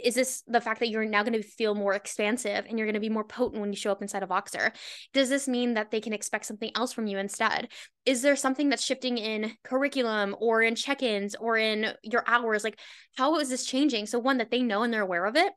Is 0.02 0.14
this 0.14 0.42
the 0.46 0.60
fact 0.60 0.80
that 0.80 0.88
you're 0.88 1.04
now 1.04 1.22
going 1.22 1.40
to 1.40 1.42
feel 1.42 1.74
more 1.74 1.94
expansive 1.94 2.66
and 2.68 2.78
you're 2.78 2.86
going 2.86 2.94
to 2.94 3.00
be 3.00 3.08
more 3.08 3.24
potent 3.24 3.60
when 3.60 3.72
you 3.72 3.76
show 3.76 3.92
up 3.92 4.02
inside 4.02 4.22
of 4.22 4.28
Voxer? 4.28 4.72
Does 5.12 5.28
this 5.28 5.46
mean 5.46 5.63
that 5.72 5.90
they 5.90 6.02
can 6.02 6.12
expect 6.12 6.44
something 6.44 6.70
else 6.76 6.92
from 6.92 7.06
you 7.06 7.16
instead? 7.16 7.68
Is 8.04 8.20
there 8.20 8.36
something 8.36 8.68
that's 8.68 8.84
shifting 8.84 9.16
in 9.16 9.56
curriculum 9.64 10.36
or 10.38 10.60
in 10.60 10.74
check 10.74 11.02
ins 11.02 11.34
or 11.34 11.56
in 11.56 11.94
your 12.02 12.24
hours? 12.26 12.62
Like, 12.62 12.78
how 13.16 13.38
is 13.38 13.48
this 13.48 13.64
changing? 13.64 14.04
So, 14.04 14.18
one, 14.18 14.36
that 14.36 14.50
they 14.50 14.60
know 14.60 14.82
and 14.82 14.92
they're 14.92 15.00
aware 15.00 15.24
of 15.24 15.36
it 15.36 15.54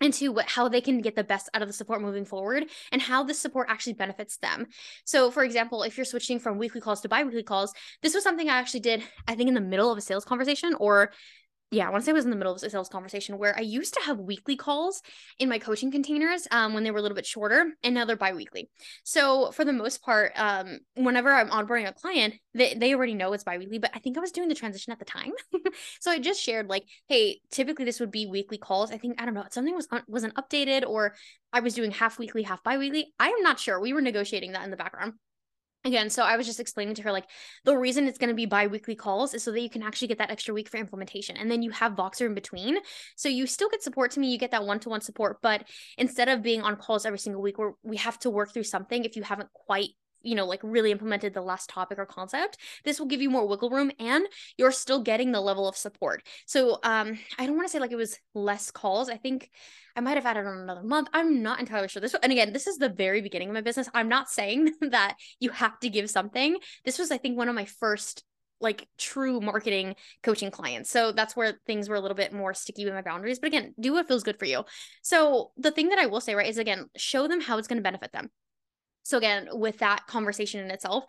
and 0.00 0.12
two 0.12 0.32
what 0.32 0.46
how 0.46 0.68
they 0.68 0.80
can 0.80 1.00
get 1.00 1.16
the 1.16 1.24
best 1.24 1.48
out 1.54 1.62
of 1.62 1.68
the 1.68 1.74
support 1.74 2.02
moving 2.02 2.24
forward 2.24 2.64
and 2.92 3.00
how 3.00 3.22
the 3.22 3.34
support 3.34 3.68
actually 3.70 3.92
benefits 3.92 4.36
them 4.38 4.66
so 5.04 5.30
for 5.30 5.44
example 5.44 5.82
if 5.82 5.96
you're 5.96 6.04
switching 6.04 6.38
from 6.38 6.58
weekly 6.58 6.80
calls 6.80 7.00
to 7.00 7.08
bi-weekly 7.08 7.42
calls 7.42 7.72
this 8.02 8.14
was 8.14 8.22
something 8.22 8.48
i 8.48 8.58
actually 8.58 8.80
did 8.80 9.02
i 9.28 9.34
think 9.34 9.48
in 9.48 9.54
the 9.54 9.60
middle 9.60 9.90
of 9.90 9.98
a 9.98 10.00
sales 10.00 10.24
conversation 10.24 10.74
or 10.78 11.12
yeah, 11.74 11.88
I 11.88 11.90
want 11.90 12.02
to 12.02 12.06
say 12.06 12.12
I 12.12 12.14
was 12.14 12.24
in 12.24 12.30
the 12.30 12.36
middle 12.36 12.54
of 12.54 12.62
a 12.62 12.70
sales 12.70 12.88
conversation 12.88 13.36
where 13.36 13.56
I 13.56 13.62
used 13.62 13.94
to 13.94 14.00
have 14.00 14.18
weekly 14.18 14.56
calls 14.56 15.02
in 15.38 15.48
my 15.48 15.58
coaching 15.58 15.90
containers 15.90 16.46
um, 16.50 16.72
when 16.72 16.84
they 16.84 16.90
were 16.90 16.98
a 16.98 17.02
little 17.02 17.16
bit 17.16 17.26
shorter, 17.26 17.72
and 17.82 17.94
now 17.94 18.04
they're 18.04 18.16
biweekly. 18.16 18.70
So 19.02 19.50
for 19.50 19.64
the 19.64 19.72
most 19.72 20.02
part, 20.02 20.32
um, 20.36 20.78
whenever 20.94 21.32
I'm 21.32 21.50
onboarding 21.50 21.88
a 21.88 21.92
client, 21.92 22.34
they, 22.54 22.74
they 22.74 22.94
already 22.94 23.14
know 23.14 23.32
it's 23.32 23.44
biweekly, 23.44 23.78
but 23.78 23.90
I 23.94 23.98
think 23.98 24.16
I 24.16 24.20
was 24.20 24.32
doing 24.32 24.48
the 24.48 24.54
transition 24.54 24.92
at 24.92 24.98
the 24.98 25.04
time. 25.04 25.32
so 26.00 26.10
I 26.10 26.18
just 26.18 26.40
shared 26.40 26.68
like, 26.68 26.84
hey, 27.08 27.40
typically 27.50 27.84
this 27.84 28.00
would 28.00 28.10
be 28.10 28.26
weekly 28.26 28.58
calls. 28.58 28.92
I 28.92 28.98
think 28.98 29.20
I 29.20 29.24
don't 29.24 29.34
know 29.34 29.44
something 29.50 29.74
was 29.74 29.88
wasn't 30.06 30.34
updated, 30.34 30.86
or 30.86 31.14
I 31.52 31.60
was 31.60 31.74
doing 31.74 31.90
half 31.90 32.18
weekly, 32.18 32.42
half 32.42 32.62
biweekly. 32.62 33.12
I 33.18 33.28
am 33.28 33.42
not 33.42 33.58
sure. 33.58 33.80
We 33.80 33.92
were 33.92 34.00
negotiating 34.00 34.52
that 34.52 34.64
in 34.64 34.70
the 34.70 34.76
background 34.76 35.14
again 35.84 36.08
so 36.08 36.22
i 36.22 36.36
was 36.36 36.46
just 36.46 36.60
explaining 36.60 36.94
to 36.94 37.02
her 37.02 37.12
like 37.12 37.26
the 37.64 37.76
reason 37.76 38.06
it's 38.06 38.18
going 38.18 38.28
to 38.28 38.34
be 38.34 38.46
bi-weekly 38.46 38.94
calls 38.94 39.34
is 39.34 39.42
so 39.42 39.52
that 39.52 39.60
you 39.60 39.70
can 39.70 39.82
actually 39.82 40.08
get 40.08 40.18
that 40.18 40.30
extra 40.30 40.54
week 40.54 40.68
for 40.68 40.78
implementation 40.78 41.36
and 41.36 41.50
then 41.50 41.62
you 41.62 41.70
have 41.70 41.92
voxer 41.92 42.26
in 42.26 42.34
between. 42.34 42.78
So 43.16 43.28
you 43.28 43.46
still 43.46 43.68
get 43.68 43.82
support 43.82 44.10
to 44.12 44.20
me 44.20 44.30
you 44.30 44.38
get 44.38 44.50
that 44.52 44.64
one-to-one 44.64 45.00
support 45.00 45.38
but 45.42 45.64
instead 45.98 46.28
of 46.28 46.42
being 46.42 46.62
on 46.62 46.76
calls 46.76 47.04
every 47.04 47.18
single 47.18 47.42
week 47.42 47.58
where 47.58 47.74
we 47.82 47.96
have 47.98 48.18
to 48.20 48.30
work 48.30 48.52
through 48.52 48.64
something 48.64 49.04
if 49.04 49.16
you 49.16 49.22
haven't 49.22 49.50
quite 49.52 49.90
you 50.24 50.34
know 50.34 50.46
like 50.46 50.60
really 50.62 50.90
implemented 50.90 51.34
the 51.34 51.40
last 51.40 51.68
topic 51.68 51.98
or 51.98 52.06
concept 52.06 52.58
this 52.84 52.98
will 52.98 53.06
give 53.06 53.22
you 53.22 53.30
more 53.30 53.46
wiggle 53.46 53.70
room 53.70 53.90
and 53.98 54.26
you're 54.56 54.72
still 54.72 55.02
getting 55.02 55.32
the 55.32 55.40
level 55.40 55.68
of 55.68 55.76
support 55.76 56.22
so 56.46 56.78
um 56.82 57.18
i 57.38 57.46
don't 57.46 57.56
want 57.56 57.66
to 57.66 57.72
say 57.72 57.78
like 57.78 57.92
it 57.92 57.96
was 57.96 58.18
less 58.34 58.70
calls 58.70 59.08
i 59.08 59.16
think 59.16 59.50
I 59.96 60.00
might 60.00 60.16
have 60.16 60.26
added 60.26 60.46
on 60.46 60.58
another 60.58 60.82
month. 60.82 61.08
I'm 61.12 61.42
not 61.42 61.60
entirely 61.60 61.88
sure. 61.88 62.00
This 62.00 62.16
and 62.20 62.32
again, 62.32 62.52
this 62.52 62.66
is 62.66 62.78
the 62.78 62.88
very 62.88 63.20
beginning 63.20 63.48
of 63.48 63.54
my 63.54 63.60
business. 63.60 63.88
I'm 63.94 64.08
not 64.08 64.28
saying 64.28 64.72
that 64.80 65.16
you 65.38 65.50
have 65.50 65.78
to 65.80 65.88
give 65.88 66.10
something. 66.10 66.56
This 66.84 66.98
was, 66.98 67.10
I 67.10 67.18
think, 67.18 67.36
one 67.36 67.48
of 67.48 67.54
my 67.54 67.64
first 67.64 68.24
like 68.60 68.88
true 68.98 69.40
marketing 69.40 69.94
coaching 70.22 70.50
clients. 70.50 70.90
So 70.90 71.12
that's 71.12 71.36
where 71.36 71.60
things 71.66 71.88
were 71.88 71.96
a 71.96 72.00
little 72.00 72.16
bit 72.16 72.32
more 72.32 72.54
sticky 72.54 72.84
with 72.84 72.94
my 72.94 73.02
boundaries. 73.02 73.38
But 73.38 73.48
again, 73.48 73.74
do 73.78 73.92
what 73.92 74.08
feels 74.08 74.22
good 74.22 74.38
for 74.38 74.46
you. 74.46 74.64
So 75.02 75.52
the 75.56 75.70
thing 75.70 75.90
that 75.90 75.98
I 75.98 76.06
will 76.06 76.20
say, 76.20 76.34
right, 76.34 76.48
is 76.48 76.58
again, 76.58 76.86
show 76.96 77.28
them 77.28 77.40
how 77.40 77.58
it's 77.58 77.68
going 77.68 77.78
to 77.78 77.82
benefit 77.82 78.12
them. 78.12 78.30
So 79.04 79.18
again, 79.18 79.48
with 79.52 79.78
that 79.78 80.06
conversation 80.06 80.60
in 80.60 80.70
itself, 80.70 81.04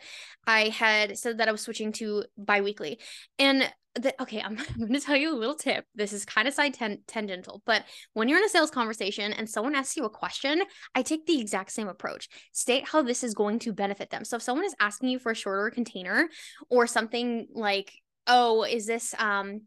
I 0.46 0.70
had 0.70 1.18
said 1.18 1.40
that 1.40 1.50
I 1.50 1.52
was 1.52 1.62
switching 1.62 1.92
to 1.94 2.26
biweekly. 2.38 3.00
And 3.40 3.70
the, 3.96 4.14
okay, 4.22 4.42
I'm, 4.42 4.58
I'm 4.70 4.80
going 4.80 4.94
to 4.94 5.00
tell 5.00 5.16
you 5.16 5.34
a 5.34 5.38
little 5.38 5.56
tip. 5.56 5.86
This 5.96 6.14
is 6.14 6.26
kind 6.26 6.48
of 6.48 6.54
side 6.54 6.74
ten- 6.74 7.00
tangential, 7.08 7.62
but 7.66 7.84
when 8.14 8.28
you're 8.28 8.38
in 8.38 8.46
a 8.46 8.50
sales 8.50 8.70
conversation 8.70 9.34
and 9.34 9.50
someone 9.50 9.76
asks 9.76 9.98
you 9.98 10.06
a 10.06 10.10
question, 10.10 10.62
I 10.94 11.02
take 11.02 11.26
the 11.26 11.40
exact 11.40 11.72
same 11.72 11.88
approach. 11.88 12.30
State 12.52 12.88
how 12.88 13.02
this 13.02 13.24
is 13.24 13.34
going 13.34 13.60
to 13.60 13.74
benefit 13.74 14.10
them. 14.10 14.26
So 14.26 14.38
if 14.38 14.44
someone 14.44 14.66
is 14.66 14.76
asking 14.80 15.10
you 15.10 15.20
for 15.20 15.32
a 15.32 15.36
shorter 15.36 15.70
container 15.72 16.28
or 16.70 16.88
something 16.88 17.48
like, 17.54 17.92
oh, 18.28 18.64
is 18.64 18.86
this 18.86 19.14
um 19.20 19.62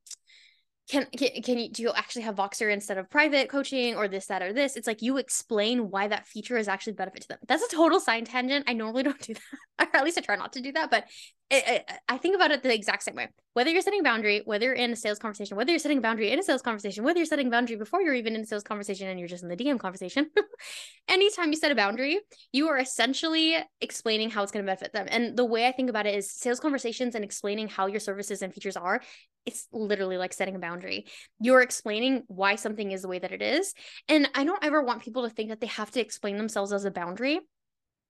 can, 0.88 1.06
can 1.16 1.42
can 1.42 1.58
you 1.58 1.68
do 1.70 1.82
you 1.82 1.92
actually 1.94 2.22
have 2.22 2.36
Voxer 2.36 2.72
instead 2.72 2.96
of 2.96 3.10
private 3.10 3.50
coaching 3.50 3.94
or 3.94 4.08
this 4.08 4.26
that 4.26 4.42
or 4.42 4.52
this? 4.52 4.74
It's 4.74 4.86
like 4.86 5.02
you 5.02 5.18
explain 5.18 5.90
why 5.90 6.08
that 6.08 6.26
feature 6.26 6.56
is 6.56 6.66
actually 6.66 6.94
benefit 6.94 7.22
to 7.22 7.28
them. 7.28 7.38
That's 7.46 7.62
a 7.62 7.68
total 7.68 8.00
side 8.00 8.26
tangent. 8.26 8.64
I 8.66 8.72
normally 8.72 9.02
don't 9.04 9.20
do 9.20 9.34
that, 9.34 9.88
or 9.92 9.96
at 9.96 10.04
least 10.04 10.16
I 10.16 10.22
try 10.22 10.36
not 10.36 10.54
to 10.54 10.62
do 10.62 10.72
that. 10.72 10.90
But 10.90 11.04
it, 11.50 11.64
it, 11.66 11.92
I 12.08 12.18
think 12.18 12.36
about 12.36 12.50
it 12.50 12.62
the 12.62 12.74
exact 12.74 13.02
same 13.02 13.14
way. 13.16 13.28
Whether 13.54 13.70
you're 13.70 13.82
setting 13.82 14.00
a 14.00 14.02
boundary, 14.02 14.42
whether 14.44 14.66
you're 14.66 14.74
in 14.74 14.92
a 14.92 14.96
sales 14.96 15.18
conversation, 15.18 15.56
whether 15.56 15.70
you're 15.70 15.78
setting 15.78 15.98
a 15.98 16.00
boundary 16.00 16.30
in 16.30 16.38
a 16.38 16.42
sales 16.42 16.62
conversation, 16.62 17.04
whether 17.04 17.18
you're 17.18 17.26
setting 17.26 17.48
a 17.48 17.50
boundary 17.50 17.76
before 17.76 18.02
you're 18.02 18.14
even 18.14 18.34
in 18.34 18.42
a 18.42 18.46
sales 18.46 18.62
conversation 18.62 19.08
and 19.08 19.18
you're 19.18 19.28
just 19.28 19.42
in 19.42 19.48
the 19.48 19.56
DM 19.56 19.78
conversation, 19.78 20.30
anytime 21.08 21.50
you 21.50 21.56
set 21.56 21.72
a 21.72 21.74
boundary, 21.74 22.20
you 22.52 22.68
are 22.68 22.78
essentially 22.78 23.56
explaining 23.80 24.30
how 24.30 24.42
it's 24.42 24.52
going 24.52 24.64
to 24.64 24.66
benefit 24.66 24.92
them. 24.92 25.06
And 25.10 25.36
the 25.36 25.44
way 25.44 25.66
I 25.66 25.72
think 25.72 25.90
about 25.90 26.06
it 26.06 26.14
is 26.14 26.30
sales 26.30 26.60
conversations 26.60 27.14
and 27.14 27.24
explaining 27.24 27.68
how 27.68 27.86
your 27.86 28.00
services 28.00 28.42
and 28.42 28.52
features 28.52 28.76
are 28.76 29.00
it's 29.48 29.66
literally 29.72 30.18
like 30.18 30.32
setting 30.32 30.54
a 30.54 30.58
boundary. 30.58 31.06
You're 31.40 31.62
explaining 31.62 32.22
why 32.28 32.56
something 32.56 32.92
is 32.92 33.02
the 33.02 33.08
way 33.08 33.18
that 33.18 33.32
it 33.32 33.42
is. 33.42 33.74
And 34.06 34.28
I 34.34 34.44
don't 34.44 34.62
ever 34.62 34.82
want 34.82 35.02
people 35.02 35.22
to 35.22 35.34
think 35.34 35.48
that 35.48 35.60
they 35.60 35.66
have 35.68 35.90
to 35.92 36.00
explain 36.00 36.36
themselves 36.36 36.72
as 36.72 36.84
a 36.84 36.90
boundary. 36.90 37.40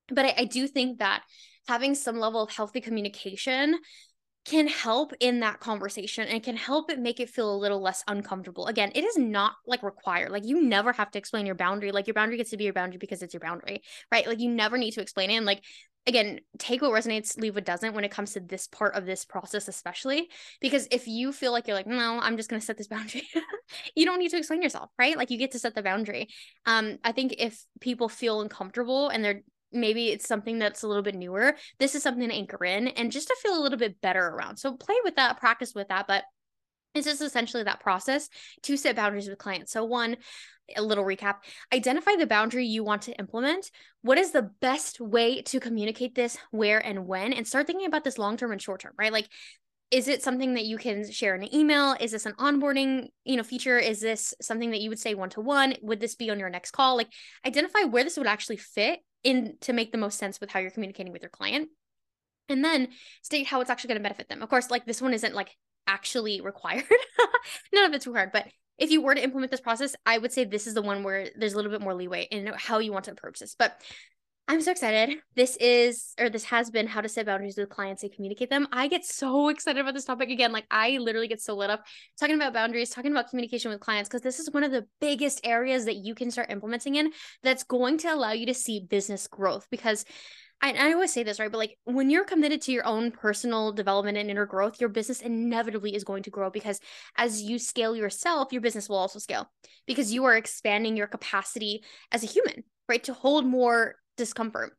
But 0.09 0.25
I, 0.25 0.35
I 0.39 0.45
do 0.45 0.67
think 0.67 0.99
that 0.99 1.23
having 1.69 1.95
some 1.95 2.19
level 2.19 2.43
of 2.43 2.51
healthy 2.51 2.81
communication 2.81 3.79
can 4.45 4.67
help 4.67 5.13
in 5.21 5.41
that 5.41 5.61
conversation 5.61 6.27
and 6.27 6.43
can 6.43 6.57
help 6.57 6.91
it 6.91 6.99
make 6.99 7.21
it 7.21 7.29
feel 7.29 7.55
a 7.55 7.59
little 7.59 7.83
less 7.83 8.03
uncomfortable. 8.09 8.67
Again, 8.67 8.91
it 8.95 9.05
is 9.05 9.19
not 9.19 9.53
like 9.67 9.83
required. 9.83 10.31
Like 10.31 10.47
you 10.47 10.63
never 10.63 10.93
have 10.93 11.11
to 11.11 11.19
explain 11.19 11.45
your 11.45 11.55
boundary. 11.55 11.93
Like 11.93 12.07
your 12.07 12.15
boundary 12.15 12.39
gets 12.39 12.51
to 12.51 12.57
be 12.57 12.65
your 12.65 12.73
boundary 12.73 12.99
because 12.99 13.23
it's 13.23 13.35
your 13.35 13.43
boundary, 13.43 13.83
right? 14.11 14.27
Like 14.27 14.41
you 14.41 14.51
never 14.51 14.79
need 14.79 14.93
to 14.93 15.03
explain 15.03 15.31
it. 15.31 15.35
And 15.35 15.47
like 15.47 15.63
again, 16.09 16.41
take 16.59 16.81
what 16.81 16.91
resonates, 16.91 17.39
leave 17.39 17.55
what 17.55 17.67
doesn't 17.67 17.95
when 17.95 18.03
it 18.03 18.11
comes 18.11 18.33
to 18.33 18.41
this 18.41 18.67
part 18.67 18.95
of 18.95 19.05
this 19.05 19.27
process, 19.27 19.69
especially 19.69 20.29
because 20.61 20.89
if 20.91 21.07
you 21.07 21.33
feel 21.33 21.53
like 21.53 21.69
you're 21.69 21.77
like, 21.77 21.87
no, 21.87 22.19
I'm 22.21 22.39
just 22.39 22.49
going 22.49 22.59
to 22.59 22.67
set 22.67 22.79
this 22.79 22.89
boundary, 22.89 23.29
you 23.95 24.07
don't 24.07 24.19
need 24.19 24.31
to 24.31 24.39
explain 24.39 24.63
yourself, 24.63 24.91
right? 24.99 25.17
Like 25.17 25.31
you 25.31 25.39
get 25.39 25.53
to 25.53 25.59
set 25.59 25.75
the 25.75 25.83
boundary. 25.83 26.29
Um, 26.65 26.99
I 27.05 27.13
think 27.13 27.35
if 27.39 27.63
people 27.81 28.09
feel 28.09 28.41
uncomfortable 28.41 29.11
and 29.11 29.25
they're 29.25 29.43
maybe 29.71 30.09
it's 30.09 30.27
something 30.27 30.59
that's 30.59 30.83
a 30.83 30.89
little 30.89 31.03
bit 31.03 31.15
newer, 31.15 31.55
this 31.79 31.95
is 31.95 32.03
something 32.03 32.27
to 32.27 32.35
anchor 32.35 32.65
in 32.65 32.89
and 32.89 33.13
just 33.13 33.29
to 33.29 33.37
feel 33.43 33.59
a 33.59 33.61
little 33.61 33.79
bit 33.79 34.01
better 34.01 34.27
around. 34.27 34.57
So 34.57 34.75
play 34.75 34.97
with 35.05 35.17
that, 35.17 35.39
practice 35.39 35.75
with 35.75 35.89
that, 35.89 36.07
but 36.09 36.25
it's 36.99 37.07
just 37.07 37.23
essentially 37.23 37.63
that 37.63 37.81
process 37.81 38.29
to 38.63 38.77
set 38.77 38.97
boundaries 38.97 39.29
with 39.29 39.39
clients. 39.39 39.73
So, 39.73 39.85
one, 39.85 40.17
a 40.77 40.83
little 40.83 41.05
recap 41.05 41.37
identify 41.73 42.17
the 42.17 42.27
boundary 42.27 42.67
you 42.67 42.85
want 42.85 43.03
to 43.03 43.13
implement. 43.19 43.71
What 44.03 44.19
is 44.19 44.33
the 44.33 44.51
best 44.61 45.01
way 45.01 45.43
to 45.43 45.61
communicate 45.61 46.15
this 46.15 46.37
where 46.51 46.85
and 46.85 47.07
when? 47.07 47.33
And 47.33 47.47
start 47.47 47.67
thinking 47.67 47.87
about 47.87 48.05
this 48.05 48.19
long 48.19 48.37
term 48.37 48.53
and 48.53 48.61
short 48.61 48.81
term 48.81 48.93
right? 48.99 49.13
Like 49.13 49.29
is 49.91 50.07
it 50.07 50.23
something 50.23 50.55
that 50.55 50.67
you 50.67 50.77
can 50.77 51.11
share 51.11 51.35
in 51.35 51.43
an 51.43 51.55
email? 51.55 51.97
Is 51.99 52.13
this 52.13 52.27
an 52.27 52.35
onboarding 52.35 53.09
you 53.25 53.37
know 53.37 53.43
feature? 53.43 53.79
Is 53.79 54.01
this 54.01 54.35
something 54.41 54.71
that 54.71 54.81
you 54.81 54.91
would 54.91 54.99
say 54.99 55.15
one 55.15 55.31
to 55.31 55.41
one 55.41 55.75
would 55.83 56.01
this 56.01 56.15
be 56.15 56.31
on 56.31 56.39
your 56.39 56.51
next 56.51 56.73
call? 56.73 56.97
Like 56.97 57.09
identify 57.47 57.85
where 57.85 58.05
this 58.05 58.19
would 58.19 58.27
actually 58.27 58.59
fit 58.59 59.01
in 59.25 59.57
to 59.63 59.73
make 59.73 59.93
the 59.93 59.99
most 59.99 60.19
sense 60.19 60.41
with 60.41 60.51
how 60.51 60.61
you're 60.61 60.71
communicating 60.71 61.13
with 61.13 61.23
your 61.23 61.31
client. 61.31 61.71
And 62.51 62.65
then 62.65 62.89
state 63.23 63.47
how 63.47 63.61
it's 63.61 63.71
actually 63.71 63.89
going 63.89 64.01
to 64.01 64.09
benefit 64.09 64.29
them. 64.29 64.43
Of 64.43 64.49
course 64.49 64.71
like 64.71 64.85
this 64.85 65.03
one 65.03 65.15
isn't 65.15 65.35
like 65.35 65.57
actually 65.89 66.41
required 66.53 66.85
none 67.73 67.85
of 67.85 67.93
it's 67.95 68.07
required 68.07 68.31
but 68.33 68.47
if 68.79 68.93
you 68.93 69.03
were 69.03 69.15
to 69.15 69.23
implement 69.23 69.51
this 69.51 69.61
process, 69.61 69.97
I 70.07 70.19
would 70.19 70.33
say 70.33 70.45
this 70.45 70.67
is 70.67 70.75
the 70.75 70.83
one 70.83 71.03
where 71.03 71.29
there's 71.37 71.53
a 71.53 71.57
little 71.57 71.73
bit 71.73 71.81
more 71.81 71.95
leeway 71.95 72.29
in 72.31 72.47
how 72.57 72.79
you 72.79 72.93
want 72.93 73.07
to 73.07 73.11
approach 73.11 73.41
this. 73.41 73.57
But 73.59 73.83
I'm 74.51 74.63
so 74.63 74.71
excited. 74.71 75.19
This 75.37 75.57
is, 75.57 76.15
or 76.19 76.31
this 76.31 76.45
has 76.45 76.71
been 76.71 76.87
how 76.87 77.03
to 77.03 77.09
set 77.09 77.27
boundaries 77.27 77.59
with 77.59 77.69
clients 77.69 78.03
and 78.03 78.11
communicate 78.11 78.49
them. 78.49 78.67
I 78.73 78.89
get 78.89 79.05
so 79.05 79.49
excited 79.51 79.79
about 79.81 79.93
this 79.93 80.07
topic 80.07 80.31
again. 80.31 80.53
Like, 80.53 80.65
I 80.71 80.97
literally 80.99 81.29
get 81.29 81.43
so 81.43 81.55
lit 81.55 81.69
up 81.69 81.85
talking 82.19 82.37
about 82.37 82.55
boundaries, 82.55 82.89
talking 82.89 83.11
about 83.11 83.29
communication 83.29 83.71
with 83.71 83.81
clients, 83.81 84.09
because 84.09 84.23
this 84.23 84.39
is 84.39 84.51
one 84.51 84.65
of 84.65 84.71
the 84.71 84.87
biggest 85.03 85.41
areas 85.45 85.85
that 85.85 85.97
you 85.97 86.15
can 86.15 86.31
start 86.31 86.51
implementing 86.51 86.95
in 86.95 87.11
that's 87.43 87.65
going 87.65 87.99
to 87.99 88.15
allow 88.15 88.33
you 88.33 88.47
to 88.47 88.55
see 88.55 88.87
business 88.89 89.27
growth. 89.27 89.67
Because 89.71 90.07
I, 90.61 90.73
I 90.73 90.93
always 90.93 91.13
say 91.13 91.23
this, 91.23 91.39
right? 91.39 91.51
But 91.51 91.59
like 91.59 91.79
when 91.85 92.11
you're 92.11 92.25
committed 92.25 92.61
to 92.63 92.73
your 92.73 92.87
own 92.87 93.11
personal 93.11 93.73
development 93.73 94.19
and 94.19 94.31
inner 94.31 94.47
growth, 94.47 94.81
your 94.81 94.89
business 94.89 95.21
inevitably 95.21 95.95
is 95.95 96.05
going 96.05 96.25
to 96.25 96.31
grow 96.31 96.51
because 96.51 96.81
as 97.17 97.43
you 97.43 97.59
scale 97.59 97.95
yourself, 97.95 98.53
your 98.53 98.63
business 98.63 98.89
will 98.89 98.97
also 98.97 99.19
scale 99.19 99.51
because 99.87 100.13
you 100.13 100.25
are 100.25 100.37
expanding 100.37 100.97
your 100.97 101.07
capacity 101.07 101.85
as 102.11 102.25
a 102.25 102.27
human, 102.27 102.65
right? 102.89 103.05
To 103.05 103.15
hold 103.15 103.47
more 103.47 103.97
discomfort 104.17 104.77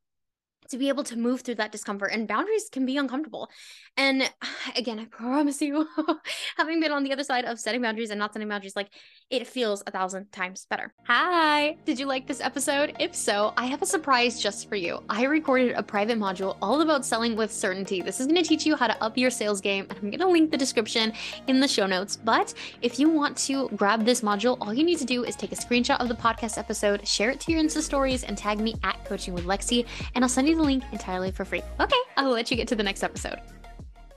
to 0.70 0.78
be 0.78 0.90
able 0.90 1.04
to 1.04 1.18
move 1.18 1.42
through 1.42 1.56
that 1.56 1.72
discomfort 1.72 2.12
and 2.14 2.28
boundaries 2.28 2.70
can 2.72 2.86
be 2.86 2.98
uncomfortable. 2.98 3.50
And 3.98 4.30
again, 4.76 5.00
I 5.00 5.06
promise 5.06 5.62
you, 5.62 5.88
having 6.58 6.80
been 6.80 6.92
on 6.92 7.04
the 7.04 7.12
other 7.12 7.24
side 7.24 7.46
of 7.46 7.60
setting 7.60 7.82
boundaries 7.82 8.10
and 8.10 8.20
not 8.20 8.34
setting 8.34 8.48
boundaries, 8.48 8.76
like 8.76 8.90
it 9.30 9.48
feels 9.48 9.84
a 9.86 9.92
thousand 9.92 10.32
times 10.32 10.66
better. 10.70 10.94
Hi, 11.08 11.78
did 11.86 12.00
you 12.00 12.06
like 12.06 12.28
this 12.28 12.42
episode? 12.42 12.96
If 13.00 13.16
so, 13.16 13.54
I 13.58 13.66
have 13.66 13.82
a 13.82 13.86
surprise 13.86 14.42
just 14.42 14.70
for 14.70 14.76
you. 14.76 15.04
I 15.10 15.24
recorded 15.26 15.74
a 15.74 15.84
private 15.84 16.18
module 16.18 16.58
all 16.62 16.82
about 16.82 17.06
selling 17.06 17.36
with 17.36 17.52
certainty. 17.52 18.02
This 18.02 18.20
is 18.20 18.28
going 18.28 18.42
to 18.42 18.48
teach 18.48 18.66
you 18.66 18.76
how 18.76 18.88
to 18.88 19.04
up 19.04 19.18
your 19.18 19.30
sales 19.30 19.62
game, 19.62 19.86
and 19.90 19.98
I'm 20.00 20.10
going 20.10 20.20
to 20.20 20.28
link 20.28 20.52
the 20.52 20.58
description 20.58 21.14
in 21.48 21.60
the 21.60 21.68
show 21.68 21.86
notes. 21.86 22.16
But 22.16 22.54
if 22.82 23.00
you 23.00 23.10
want 23.10 23.38
to 23.38 23.70
grab 23.70 24.06
this 24.06 24.22
module, 24.22 24.58
all 24.62 24.74
you 24.74 24.84
need 24.84 25.00
to 25.00 25.06
do 25.06 25.24
is 25.24 25.36
take 25.36 25.52
a 25.52 25.56
screenshot 25.56 26.00
of 26.00 26.08
the 26.08 26.16
podcast 26.16 26.58
episode, 26.58 27.08
share 27.08 27.30
it 27.32 27.40
to 27.42 27.52
your 27.52 27.62
Insta 27.62 27.82
stories, 27.82 28.24
and 28.24 28.38
tag 28.38 28.60
me 28.60 28.76
at 28.84 29.04
Coaching 29.06 29.34
with 29.34 29.46
Lexi, 29.46 29.86
and 30.16 30.24
I'll 30.24 30.30
send 30.30 30.48
you 30.48 30.59
the 30.60 30.66
link 30.66 30.84
entirely 30.92 31.32
for 31.32 31.46
free. 31.46 31.64
Okay, 31.80 32.02
I'll 32.18 32.32
let 32.32 32.52
you 32.52 32.58
get 32.58 32.68
to 32.68 32.76
the 32.76 32.84
next 32.84 33.04
episode. 33.04 33.40